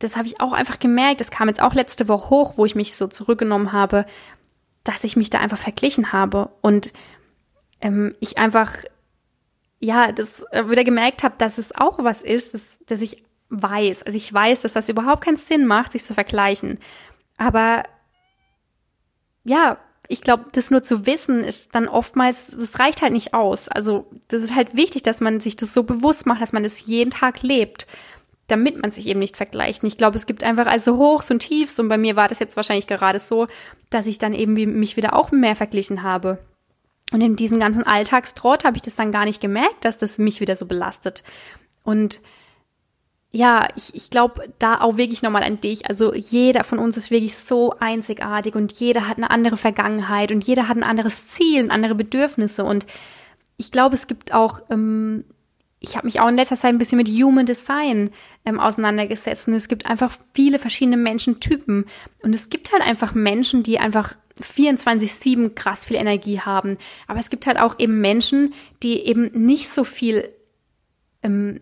das 0.00 0.16
habe 0.16 0.26
ich 0.26 0.40
auch 0.40 0.52
einfach 0.52 0.80
gemerkt. 0.80 1.20
Das 1.20 1.30
kam 1.30 1.46
jetzt 1.46 1.62
auch 1.62 1.74
letzte 1.74 2.08
Woche 2.08 2.30
hoch, 2.30 2.54
wo 2.56 2.64
ich 2.64 2.74
mich 2.74 2.96
so 2.96 3.06
zurückgenommen 3.06 3.70
habe, 3.70 4.06
dass 4.82 5.04
ich 5.04 5.16
mich 5.16 5.30
da 5.30 5.38
einfach 5.38 5.56
verglichen 5.56 6.12
habe 6.12 6.50
und 6.60 6.92
ähm, 7.80 8.12
ich 8.18 8.38
einfach 8.38 8.74
ja 9.78 10.10
das 10.10 10.42
äh, 10.50 10.68
wieder 10.68 10.82
gemerkt 10.82 11.22
habe, 11.22 11.36
dass 11.38 11.58
es 11.58 11.72
auch 11.76 12.02
was 12.02 12.22
ist, 12.22 12.54
dass, 12.54 12.62
dass 12.86 13.00
ich 13.02 13.22
weiß. 13.50 14.02
Also 14.02 14.16
ich 14.16 14.32
weiß, 14.32 14.62
dass 14.62 14.72
das 14.72 14.88
überhaupt 14.88 15.24
keinen 15.24 15.36
Sinn 15.36 15.64
macht, 15.64 15.92
sich 15.92 16.02
zu 16.02 16.12
vergleichen. 16.12 16.80
Aber 17.36 17.84
ja, 19.44 19.78
ich 20.08 20.22
glaube, 20.22 20.46
das 20.52 20.70
nur 20.70 20.82
zu 20.82 21.06
wissen 21.06 21.44
ist 21.44 21.74
dann 21.74 21.86
oftmals, 21.86 22.48
das 22.48 22.78
reicht 22.78 23.02
halt 23.02 23.12
nicht 23.12 23.34
aus. 23.34 23.68
Also 23.68 24.06
das 24.28 24.42
ist 24.42 24.54
halt 24.54 24.74
wichtig, 24.74 25.02
dass 25.02 25.20
man 25.20 25.38
sich 25.38 25.54
das 25.56 25.74
so 25.74 25.82
bewusst 25.82 26.26
macht, 26.26 26.40
dass 26.40 26.54
man 26.54 26.62
das 26.62 26.86
jeden 26.86 27.10
Tag 27.10 27.42
lebt. 27.42 27.86
damit 28.48 28.80
man 28.80 28.90
sich 28.90 29.06
eben 29.06 29.20
nicht 29.20 29.36
vergleicht. 29.36 29.82
Und 29.82 29.88
ich 29.88 29.98
glaube, 29.98 30.16
es 30.16 30.26
gibt 30.26 30.42
einfach 30.42 30.66
also 30.66 30.96
Hochs 30.96 31.30
und 31.30 31.40
Tiefs 31.40 31.78
und 31.78 31.88
bei 31.88 31.98
mir 31.98 32.16
war 32.16 32.28
das 32.28 32.38
jetzt 32.38 32.56
wahrscheinlich 32.56 32.86
gerade 32.86 33.20
so, 33.20 33.46
dass 33.90 34.06
ich 34.06 34.18
dann 34.18 34.34
eben 34.34 34.54
mich 34.54 34.96
wieder 34.96 35.14
auch 35.14 35.30
mehr 35.30 35.54
verglichen 35.54 36.02
habe. 36.02 36.38
Und 37.12 37.20
in 37.20 37.36
diesem 37.36 37.60
ganzen 37.60 37.84
Alltagstrott 37.84 38.64
habe 38.64 38.76
ich 38.76 38.82
das 38.82 38.96
dann 38.96 39.12
gar 39.12 39.24
nicht 39.24 39.40
gemerkt, 39.40 39.84
dass 39.84 39.98
das 39.98 40.18
mich 40.18 40.40
wieder 40.40 40.56
so 40.56 40.66
belastet. 40.66 41.22
Und 41.84 42.20
ja, 43.30 43.68
ich, 43.76 43.94
ich 43.94 44.10
glaube 44.10 44.52
da 44.58 44.80
auch 44.80 44.96
wirklich 44.96 45.22
nochmal 45.22 45.42
an 45.42 45.60
dich. 45.60 45.86
Also 45.86 46.14
jeder 46.14 46.64
von 46.64 46.78
uns 46.78 46.96
ist 46.96 47.10
wirklich 47.10 47.36
so 47.36 47.74
einzigartig 47.78 48.54
und 48.54 48.72
jeder 48.72 49.06
hat 49.06 49.18
eine 49.18 49.30
andere 49.30 49.58
Vergangenheit 49.58 50.32
und 50.32 50.46
jeder 50.46 50.68
hat 50.68 50.76
ein 50.76 50.82
anderes 50.82 51.26
Ziel, 51.26 51.70
andere 51.70 51.94
Bedürfnisse. 51.94 52.64
Und 52.64 52.86
ich 53.58 53.70
glaube, 53.70 53.96
es 53.96 54.06
gibt 54.06 54.32
auch, 54.32 54.62
ähm, 54.70 55.24
ich 55.78 55.96
habe 55.96 56.06
mich 56.06 56.20
auch 56.20 56.28
in 56.28 56.36
letzter 56.36 56.56
Zeit 56.56 56.72
ein 56.72 56.78
bisschen 56.78 56.96
mit 56.96 57.08
Human 57.08 57.44
Design 57.44 58.10
ähm, 58.46 58.58
auseinandergesetzt. 58.58 59.46
Und 59.46 59.54
es 59.54 59.68
gibt 59.68 59.84
einfach 59.84 60.16
viele 60.32 60.58
verschiedene 60.58 60.96
Menschentypen. 60.96 61.84
Und 62.22 62.34
es 62.34 62.48
gibt 62.48 62.72
halt 62.72 62.82
einfach 62.82 63.14
Menschen, 63.14 63.62
die 63.62 63.78
einfach 63.78 64.16
24-7 64.40 65.54
krass 65.54 65.84
viel 65.84 65.96
Energie 65.96 66.40
haben. 66.40 66.78
Aber 67.06 67.20
es 67.20 67.28
gibt 67.28 67.46
halt 67.46 67.58
auch 67.58 67.78
eben 67.78 68.00
Menschen, 68.00 68.54
die 68.82 69.00
eben 69.00 69.30
nicht 69.34 69.68
so 69.68 69.84
viel 69.84 70.30
ähm, 71.22 71.60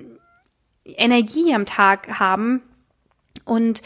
Energie 0.96 1.54
am 1.54 1.66
Tag 1.66 2.18
haben. 2.18 2.62
Und 3.44 3.82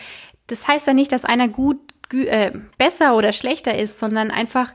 das 0.47 0.67
heißt 0.69 0.87
ja 0.87 0.93
nicht, 0.93 1.13
dass 1.13 1.25
einer 1.25 1.49
gut, 1.49 1.79
äh, 2.13 2.53
besser 2.77 3.17
oder 3.17 3.33
schlechter 3.33 3.77
ist, 3.79 3.99
sondern 3.99 4.31
einfach, 4.31 4.73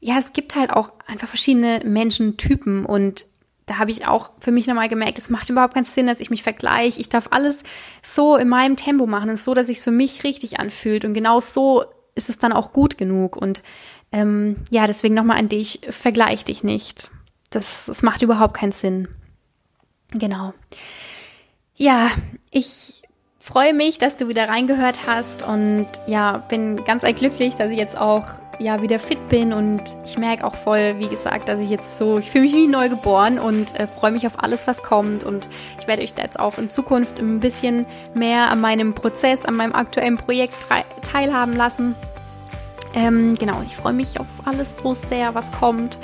ja, 0.00 0.18
es 0.18 0.32
gibt 0.32 0.54
halt 0.54 0.70
auch 0.70 0.92
einfach 1.06 1.28
verschiedene 1.28 1.80
Menschentypen 1.84 2.84
und 2.84 3.26
da 3.66 3.78
habe 3.78 3.90
ich 3.90 4.06
auch 4.06 4.32
für 4.40 4.52
mich 4.52 4.66
nochmal 4.66 4.88
gemerkt, 4.88 5.18
es 5.18 5.30
macht 5.30 5.48
überhaupt 5.48 5.74
keinen 5.74 5.84
Sinn, 5.86 6.06
dass 6.06 6.20
ich 6.20 6.28
mich 6.28 6.42
vergleiche. 6.42 7.00
Ich 7.00 7.08
darf 7.08 7.28
alles 7.30 7.62
so 8.02 8.36
in 8.36 8.48
meinem 8.48 8.76
Tempo 8.76 9.06
machen 9.06 9.30
und 9.30 9.38
so, 9.38 9.54
dass 9.54 9.70
es 9.70 9.82
für 9.82 9.90
mich 9.90 10.22
richtig 10.22 10.60
anfühlt. 10.60 11.04
Und 11.04 11.14
genau 11.14 11.40
so 11.40 11.84
ist 12.14 12.28
es 12.28 12.38
dann 12.38 12.52
auch 12.52 12.72
gut 12.72 12.98
genug. 12.98 13.36
Und 13.36 13.62
ähm, 14.12 14.56
ja, 14.70 14.86
deswegen 14.86 15.14
nochmal 15.14 15.38
an 15.38 15.48
dich, 15.48 15.80
vergleich 15.88 16.44
dich 16.44 16.62
nicht. 16.62 17.10
Das, 17.48 17.86
das 17.86 18.02
macht 18.02 18.20
überhaupt 18.20 18.54
keinen 18.54 18.72
Sinn. 18.72 19.08
Genau. 20.10 20.52
Ja, 21.76 22.10
ich 22.52 23.02
freue 23.40 23.74
mich, 23.74 23.98
dass 23.98 24.16
du 24.16 24.28
wieder 24.28 24.48
reingehört 24.48 25.00
hast 25.08 25.42
und 25.42 25.86
ja, 26.06 26.38
bin 26.48 26.84
ganz 26.84 27.02
glücklich, 27.02 27.56
dass 27.56 27.70
ich 27.70 27.76
jetzt 27.76 27.98
auch 27.98 28.24
ja 28.60 28.80
wieder 28.80 29.00
fit 29.00 29.28
bin 29.28 29.52
und 29.52 29.82
ich 30.04 30.16
merke 30.16 30.46
auch 30.46 30.54
voll, 30.54 30.94
wie 30.98 31.08
gesagt, 31.08 31.48
dass 31.48 31.58
ich 31.58 31.68
jetzt 31.68 31.98
so, 31.98 32.18
ich 32.18 32.30
fühle 32.30 32.44
mich 32.44 32.54
wie 32.54 32.68
neu 32.68 32.88
geboren 32.88 33.40
und 33.40 33.78
äh, 33.78 33.88
freue 33.88 34.12
mich 34.12 34.24
auf 34.24 34.40
alles, 34.40 34.68
was 34.68 34.84
kommt 34.84 35.24
und 35.24 35.48
ich 35.80 35.88
werde 35.88 36.02
euch 36.02 36.14
da 36.14 36.22
jetzt 36.22 36.38
auch 36.38 36.58
in 36.58 36.70
Zukunft 36.70 37.18
ein 37.18 37.40
bisschen 37.40 37.86
mehr 38.14 38.52
an 38.52 38.60
meinem 38.60 38.94
Prozess, 38.94 39.44
an 39.44 39.56
meinem 39.56 39.74
aktuellen 39.74 40.16
Projekt 40.16 40.68
teilhaben 41.02 41.56
lassen. 41.56 41.96
Ähm, 42.94 43.34
genau, 43.34 43.60
ich 43.66 43.74
freue 43.74 43.94
mich 43.94 44.20
auf 44.20 44.28
alles 44.44 44.76
so 44.76 44.94
sehr, 44.94 45.34
was 45.34 45.50
kommt 45.50 45.98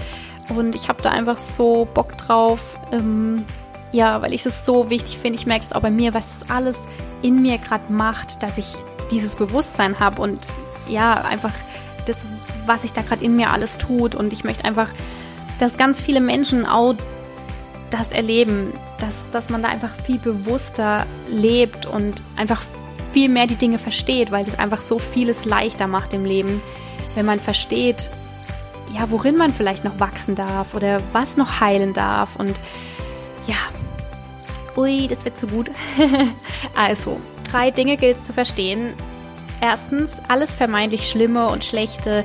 und 0.48 0.74
ich 0.74 0.88
habe 0.88 1.00
da 1.00 1.10
einfach 1.10 1.38
so 1.38 1.86
Bock 1.94 2.16
drauf. 2.18 2.76
Ähm, 2.90 3.44
ja, 3.92 4.22
weil 4.22 4.32
ich 4.32 4.46
es 4.46 4.64
so 4.64 4.90
wichtig 4.90 5.18
finde. 5.18 5.38
Ich 5.38 5.46
merke 5.46 5.64
es 5.64 5.72
auch 5.72 5.80
bei 5.80 5.90
mir, 5.90 6.14
was 6.14 6.38
das 6.38 6.50
alles 6.50 6.80
in 7.22 7.42
mir 7.42 7.58
gerade 7.58 7.92
macht, 7.92 8.42
dass 8.42 8.58
ich 8.58 8.76
dieses 9.10 9.34
Bewusstsein 9.34 9.98
habe 9.98 10.22
und 10.22 10.48
ja, 10.88 11.22
einfach 11.22 11.52
das, 12.06 12.26
was 12.66 12.82
sich 12.82 12.92
da 12.92 13.02
gerade 13.02 13.24
in 13.24 13.36
mir 13.36 13.50
alles 13.50 13.78
tut. 13.78 14.14
Und 14.14 14.32
ich 14.32 14.44
möchte 14.44 14.64
einfach, 14.64 14.88
dass 15.58 15.76
ganz 15.76 16.00
viele 16.00 16.20
Menschen 16.20 16.66
auch 16.66 16.94
das 17.90 18.12
erleben, 18.12 18.72
dass, 18.98 19.28
dass 19.30 19.50
man 19.50 19.62
da 19.62 19.68
einfach 19.68 19.90
viel 20.06 20.18
bewusster 20.18 21.06
lebt 21.26 21.86
und 21.86 22.22
einfach 22.36 22.62
viel 23.12 23.28
mehr 23.28 23.46
die 23.46 23.56
Dinge 23.56 23.78
versteht, 23.78 24.30
weil 24.30 24.44
das 24.44 24.58
einfach 24.58 24.80
so 24.80 24.98
vieles 24.98 25.44
leichter 25.44 25.88
macht 25.88 26.12
im 26.14 26.24
Leben, 26.24 26.62
wenn 27.16 27.26
man 27.26 27.40
versteht, 27.40 28.10
ja, 28.94 29.10
worin 29.10 29.36
man 29.36 29.52
vielleicht 29.52 29.84
noch 29.84 29.98
wachsen 29.98 30.34
darf 30.34 30.74
oder 30.74 31.00
was 31.12 31.36
noch 31.36 31.60
heilen 31.60 31.92
darf 31.92 32.36
und 32.36 32.54
ja, 33.46 33.56
ui, 34.76 35.06
das 35.06 35.24
wird 35.24 35.38
zu 35.38 35.46
gut. 35.46 35.70
also, 36.74 37.20
drei 37.50 37.70
Dinge 37.70 37.96
gilt 37.96 38.16
es 38.16 38.24
zu 38.24 38.32
verstehen. 38.32 38.94
Erstens, 39.60 40.20
alles 40.28 40.54
vermeintlich 40.54 41.08
Schlimme 41.08 41.48
und 41.48 41.64
Schlechte 41.64 42.24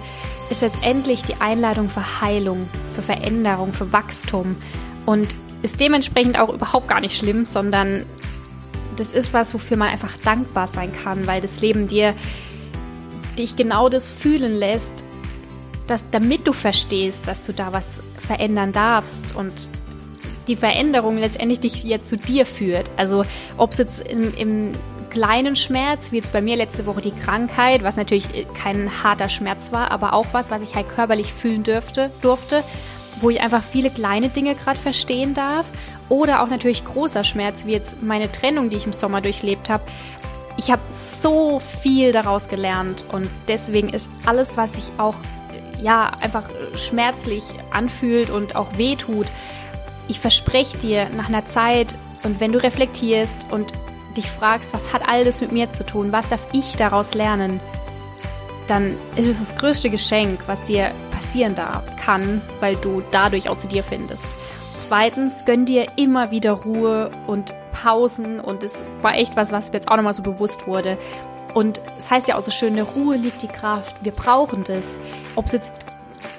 ist 0.50 0.62
letztendlich 0.62 1.24
die 1.24 1.42
Einladung 1.42 1.90
für 1.90 2.22
Heilung, 2.22 2.70
für 2.94 3.02
Veränderung, 3.02 3.74
für 3.74 3.92
Wachstum 3.92 4.56
und 5.06 5.36
ist 5.62 5.82
dementsprechend 5.82 6.40
auch 6.40 6.54
überhaupt 6.54 6.88
gar 6.88 7.02
nicht 7.02 7.18
schlimm, 7.18 7.46
sondern 7.46 8.06
das 8.96 9.12
ist 9.12 9.34
was, 9.34 9.54
wofür 9.54 9.78
man 9.78 9.90
einfach 9.90 10.16
dankbar 10.18 10.68
sein 10.68 10.92
kann, 10.94 11.28
weil 11.28 11.42
das 11.42 11.60
Leben 11.60 11.88
dir 11.88 12.14
dich 13.38 13.56
genau 13.56 13.90
das 13.90 14.10
fühlen 14.10 14.56
lässt, 14.56 15.04
dass 15.88 16.10
damit 16.10 16.48
du 16.48 16.54
verstehst, 16.54 17.28
dass 17.28 17.42
du 17.42 17.54
da 17.54 17.74
was 17.74 18.02
verändern 18.18 18.72
darfst 18.72 19.36
und 19.36 19.70
die 20.48 20.56
Veränderung 20.56 21.18
letztendlich 21.18 21.60
dich 21.60 21.84
jetzt 21.84 22.08
zu 22.08 22.18
dir 22.18 22.46
führt. 22.46 22.90
Also 22.98 23.26
ob 23.58 23.72
es 23.72 23.78
jetzt 23.78 24.08
im, 24.08 24.34
im 24.36 24.74
kleinen 25.10 25.56
Schmerz, 25.56 26.12
wie 26.12 26.18
jetzt 26.18 26.34
bei 26.34 26.42
mir 26.42 26.58
letzte 26.58 26.86
Woche 26.86 27.02
die 27.02 27.12
Krankheit, 27.12 27.84
was 27.84 27.96
natürlich 27.96 28.28
kein 28.54 28.92
harter 29.04 29.30
Schmerz 29.30 29.72
war, 29.72 29.92
aber 29.92 30.14
auch 30.14 30.28
was, 30.34 30.52
was 30.52 30.62
ich 30.62 30.76
halt 30.76 30.90
körperlich 30.90 31.32
fühlen 31.32 31.64
dürfte, 31.64 32.12
durfte, 32.22 32.64
wo 33.22 33.30
ich 33.30 33.40
einfach 33.40 33.64
viele 33.64 33.90
kleine 33.90 34.30
Dinge 34.30 34.56
gerade 34.56 34.78
verstehen 34.78 35.34
darf. 35.34 35.68
Oder 36.10 36.44
auch 36.44 36.50
natürlich 36.50 36.84
großer 36.84 37.24
Schmerz, 37.24 37.66
wie 37.66 37.72
jetzt 37.72 38.04
meine 38.04 38.32
Trennung, 38.32 38.70
die 38.70 38.78
ich 38.78 38.86
im 38.86 38.94
Sommer 38.94 39.22
durchlebt 39.22 39.70
habe. 39.70 39.84
Ich 40.58 40.70
habe 40.70 40.82
so 40.90 41.60
viel 41.60 42.12
daraus 42.12 42.48
gelernt 42.48 43.06
und 43.12 43.30
deswegen 43.48 43.90
ist 43.90 44.12
alles, 44.26 44.58
was 44.58 44.74
sich 44.74 44.92
auch 44.98 45.16
ja 45.82 46.12
einfach 46.22 46.44
schmerzlich 46.76 47.44
anfühlt 47.72 48.30
und 48.30 48.56
auch 48.56 48.78
wehtut, 48.78 49.28
ich 50.08 50.20
verspreche 50.20 50.78
dir 50.78 51.10
nach 51.10 51.28
einer 51.28 51.46
Zeit 51.46 51.96
und 52.24 52.40
wenn 52.40 52.52
du 52.52 52.62
reflektierst 52.62 53.48
und 53.52 53.74
dich 54.18 54.30
fragst, 54.30 54.74
was 54.74 54.94
hat 54.94 55.08
alles 55.08 55.42
mit 55.42 55.52
mir 55.52 55.72
zu 55.72 55.86
tun, 55.86 56.12
was 56.12 56.30
darf 56.30 56.48
ich 56.54 56.76
daraus 56.76 57.14
lernen, 57.14 57.60
dann 58.68 58.98
ist 59.16 59.28
es 59.28 59.40
das 59.40 59.56
größte 59.56 59.90
Geschenk, 59.90 60.40
was 60.48 60.64
dir 60.64 60.92
passieren 61.12 61.56
da 61.56 61.84
kann, 62.04 62.42
weil 62.60 62.76
du 62.78 63.04
dadurch 63.12 63.50
auch 63.50 63.58
zu 63.58 63.68
dir 63.68 63.84
findest. 63.84 64.28
Zweitens, 64.78 65.46
gönn 65.46 65.66
dir 65.66 65.88
immer 65.98 66.32
wieder 66.32 66.52
Ruhe 66.52 67.12
und 67.28 67.54
Pausen 67.72 68.40
und 68.40 68.64
es 68.64 68.84
war 69.02 69.16
echt 69.16 69.36
was, 69.36 69.52
was 69.52 69.70
mir 69.70 69.76
jetzt 69.76 69.88
auch 69.88 69.96
nochmal 69.96 70.14
so 70.14 70.24
bewusst 70.24 70.68
wurde. 70.68 70.98
Und 71.54 71.82
es 71.98 72.12
heißt 72.12 72.28
ja 72.28 72.36
auch 72.36 72.42
so 72.42 72.52
schön, 72.52 72.70
in 72.70 72.76
der 72.76 72.86
Ruhe 72.86 73.16
liegt 73.16 73.42
die 73.42 73.48
Kraft. 73.48 73.96
Wir 74.02 74.12
brauchen 74.12 74.66
das. 74.66 75.00
Ob 75.36 75.46
es 75.46 75.54
jetzt 75.54 75.85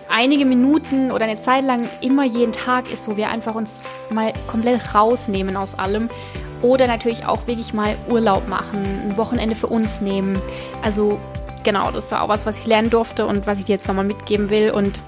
einige 0.09 0.45
Minuten 0.45 1.11
oder 1.11 1.25
eine 1.25 1.41
Zeit 1.41 1.65
lang 1.65 1.89
immer 2.01 2.25
jeden 2.25 2.53
Tag 2.53 2.93
ist, 2.93 3.09
wo 3.09 3.17
wir 3.17 3.29
einfach 3.29 3.55
uns 3.55 3.83
mal 4.11 4.33
komplett 4.47 4.95
rausnehmen 4.95 5.57
aus 5.57 5.79
allem. 5.79 6.09
Oder 6.63 6.87
natürlich 6.87 7.27
auch 7.27 7.47
wirklich 7.47 7.75
mal 7.75 7.95
Urlaub 8.09 8.49
machen, 8.49 8.83
ein 8.83 9.17
Wochenende 9.17 9.55
für 9.55 9.67
uns 9.67 10.01
nehmen. 10.01 10.41
Also 10.83 11.19
genau, 11.65 11.91
das 11.91 12.07
ist 12.07 12.15
auch 12.15 12.29
was, 12.29 12.47
was 12.47 12.61
ich 12.61 12.67
lernen 12.67 12.91
durfte 12.91 13.27
und 13.27 13.47
was 13.47 13.59
ich 13.59 13.67
dir 13.67 13.75
jetzt 13.75 13.89
nochmal 13.89 14.05
mitgeben 14.05 14.49
will. 14.51 14.71
Und 14.71 15.01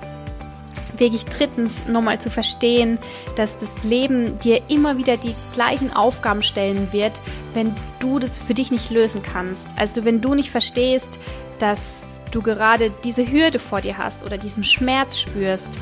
wirklich 0.98 1.24
drittens 1.26 1.86
nochmal 1.86 2.20
zu 2.20 2.30
verstehen, 2.30 2.98
dass 3.36 3.58
das 3.58 3.84
Leben 3.84 4.38
dir 4.40 4.62
immer 4.68 4.98
wieder 4.98 5.16
die 5.16 5.34
gleichen 5.54 5.94
Aufgaben 5.94 6.42
stellen 6.42 6.92
wird, 6.92 7.22
wenn 7.54 7.74
du 8.00 8.18
das 8.18 8.38
für 8.38 8.54
dich 8.54 8.70
nicht 8.70 8.90
lösen 8.90 9.22
kannst. 9.22 9.70
Also 9.76 10.04
wenn 10.04 10.20
du 10.20 10.34
nicht 10.34 10.50
verstehst, 10.50 11.18
dass 11.58 12.17
du 12.30 12.42
gerade 12.42 12.90
diese 13.04 13.30
Hürde 13.30 13.58
vor 13.58 13.80
dir 13.80 13.98
hast 13.98 14.24
oder 14.24 14.38
diesen 14.38 14.64
Schmerz 14.64 15.18
spürst, 15.18 15.78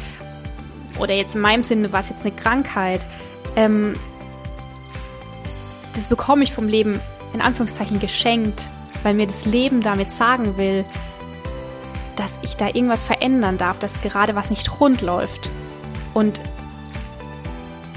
oder 0.99 1.15
jetzt 1.15 1.35
in 1.35 1.43
meinem 1.43 1.63
Sinne 1.63 1.93
war 1.93 2.01
es 2.01 2.09
jetzt 2.09 2.23
eine 2.23 2.35
Krankheit, 2.35 3.07
ähm, 3.55 3.95
das 5.95 6.09
bekomme 6.09 6.43
ich 6.43 6.53
vom 6.53 6.69
Leben 6.69 7.01
in 7.33 7.41
Anführungszeichen 7.41 8.01
geschenkt, 8.01 8.69
weil 9.03 9.15
mir 9.15 9.27
das 9.27 9.47
Leben 9.47 9.83
damit 9.83 10.11
sagen 10.11 10.57
will, 10.57 10.85
dass 12.17 12.39
ich 12.43 12.57
da 12.57 12.67
irgendwas 12.69 13.05
verändern 13.05 13.59
darf, 13.59 13.79
dass 13.79 14.01
gerade 14.01 14.35
was 14.35 14.51
nicht 14.51 14.81
rund 14.81 15.03
läuft. 15.03 15.51
Und 16.15 16.41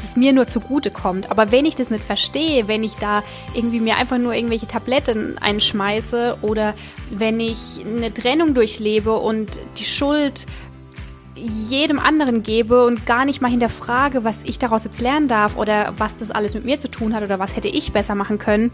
es 0.10 0.16
mir 0.16 0.34
nur 0.34 0.48
zugute 0.48 0.92
kommt. 0.92 1.32
Aber 1.32 1.52
wenn 1.52 1.66
ich 1.66 1.76
das 1.76 1.90
nicht 1.90 2.04
verstehe, 2.04 2.68
wenn 2.68 2.84
ich 2.84 2.96
da 2.96 3.24
irgendwie 3.54 3.80
mir 3.80 3.98
einfach 3.98 4.18
nur 4.18 4.34
irgendwelche 4.34 4.68
Tabletten 4.68 5.38
einschmeiße 5.38 6.38
oder 6.42 6.74
wenn 7.12 7.40
ich 7.40 7.86
eine 7.86 8.14
Trennung 8.14 8.54
durchlebe 8.54 9.18
und 9.18 9.60
die 9.78 9.86
Schuld 9.86 10.46
jedem 11.36 12.00
anderen 12.00 12.44
gebe 12.44 12.86
und 12.86 13.06
gar 13.06 13.24
nicht 13.24 13.42
mal 13.42 13.50
hinterfrage, 13.50 14.24
was 14.24 14.44
ich 14.44 14.60
daraus 14.60 14.84
jetzt 14.84 15.00
lernen 15.00 15.28
darf 15.28 15.56
oder 15.56 15.94
was 15.98 16.18
das 16.18 16.32
alles 16.32 16.54
mit 16.54 16.66
mir 16.66 16.80
zu 16.80 16.92
tun 16.92 17.14
hat 17.14 17.24
oder 17.24 17.40
was 17.40 17.56
hätte 17.56 17.70
ich 17.70 17.94
besser 17.94 18.16
machen 18.16 18.40
können, 18.40 18.72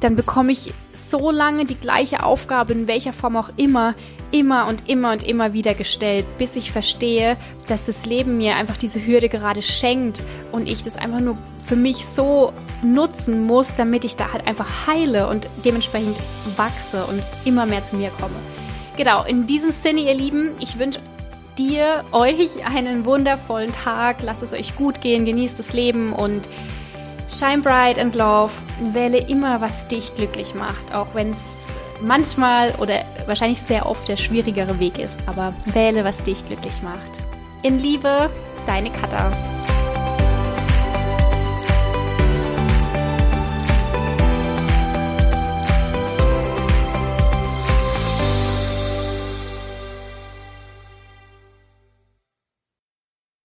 dann 0.00 0.16
bekomme 0.16 0.52
ich 0.52 0.72
so 0.92 1.30
lange 1.30 1.66
die 1.66 1.76
gleiche 1.76 2.24
Aufgabe, 2.24 2.72
in 2.72 2.88
welcher 2.88 3.12
Form 3.12 3.36
auch 3.36 3.50
immer, 3.56 3.94
immer 4.32 4.66
und 4.66 4.88
immer 4.88 5.12
und 5.12 5.22
immer 5.22 5.52
wieder 5.52 5.74
gestellt, 5.74 6.26
bis 6.38 6.56
ich 6.56 6.72
verstehe, 6.72 7.36
dass 7.68 7.86
das 7.86 8.06
Leben 8.06 8.38
mir 8.38 8.56
einfach 8.56 8.76
diese 8.76 9.04
Hürde 9.06 9.28
gerade 9.28 9.62
schenkt 9.62 10.22
und 10.52 10.66
ich 10.66 10.82
das 10.82 10.96
einfach 10.96 11.20
nur 11.20 11.36
für 11.64 11.76
mich 11.76 12.06
so 12.06 12.52
nutzen 12.82 13.44
muss, 13.46 13.74
damit 13.74 14.04
ich 14.04 14.16
da 14.16 14.32
halt 14.32 14.46
einfach 14.46 14.86
heile 14.86 15.28
und 15.28 15.48
dementsprechend 15.64 16.16
wachse 16.56 17.04
und 17.04 17.22
immer 17.44 17.66
mehr 17.66 17.84
zu 17.84 17.96
mir 17.96 18.10
komme. 18.10 18.36
Genau, 18.96 19.24
in 19.24 19.46
diesem 19.46 19.70
Sinne, 19.70 20.00
ihr 20.00 20.14
Lieben, 20.14 20.52
ich 20.60 20.78
wünsche 20.78 21.00
dir, 21.58 22.04
euch 22.12 22.64
einen 22.64 23.04
wundervollen 23.04 23.72
Tag. 23.72 24.22
Lasst 24.22 24.42
es 24.42 24.52
euch 24.52 24.76
gut 24.76 25.00
gehen, 25.00 25.24
genießt 25.24 25.58
das 25.58 25.72
Leben 25.72 26.12
und 26.12 26.48
shine 27.30 27.62
bright 27.62 27.98
and 27.98 28.14
love. 28.14 28.52
Wähle 28.92 29.18
immer, 29.18 29.60
was 29.60 29.86
dich 29.88 30.14
glücklich 30.14 30.54
macht, 30.54 30.94
auch 30.94 31.14
wenn 31.14 31.32
es 31.32 31.58
manchmal 32.00 32.72
oder 32.78 33.04
wahrscheinlich 33.26 33.60
sehr 33.60 33.86
oft 33.86 34.08
der 34.08 34.16
schwierigere 34.16 34.78
Weg 34.78 34.98
ist. 34.98 35.24
Aber 35.26 35.54
wähle, 35.66 36.04
was 36.04 36.22
dich 36.22 36.44
glücklich 36.46 36.82
macht. 36.82 37.22
In 37.62 37.78
Liebe, 37.78 38.30
deine 38.66 38.90
Katha. 38.90 39.32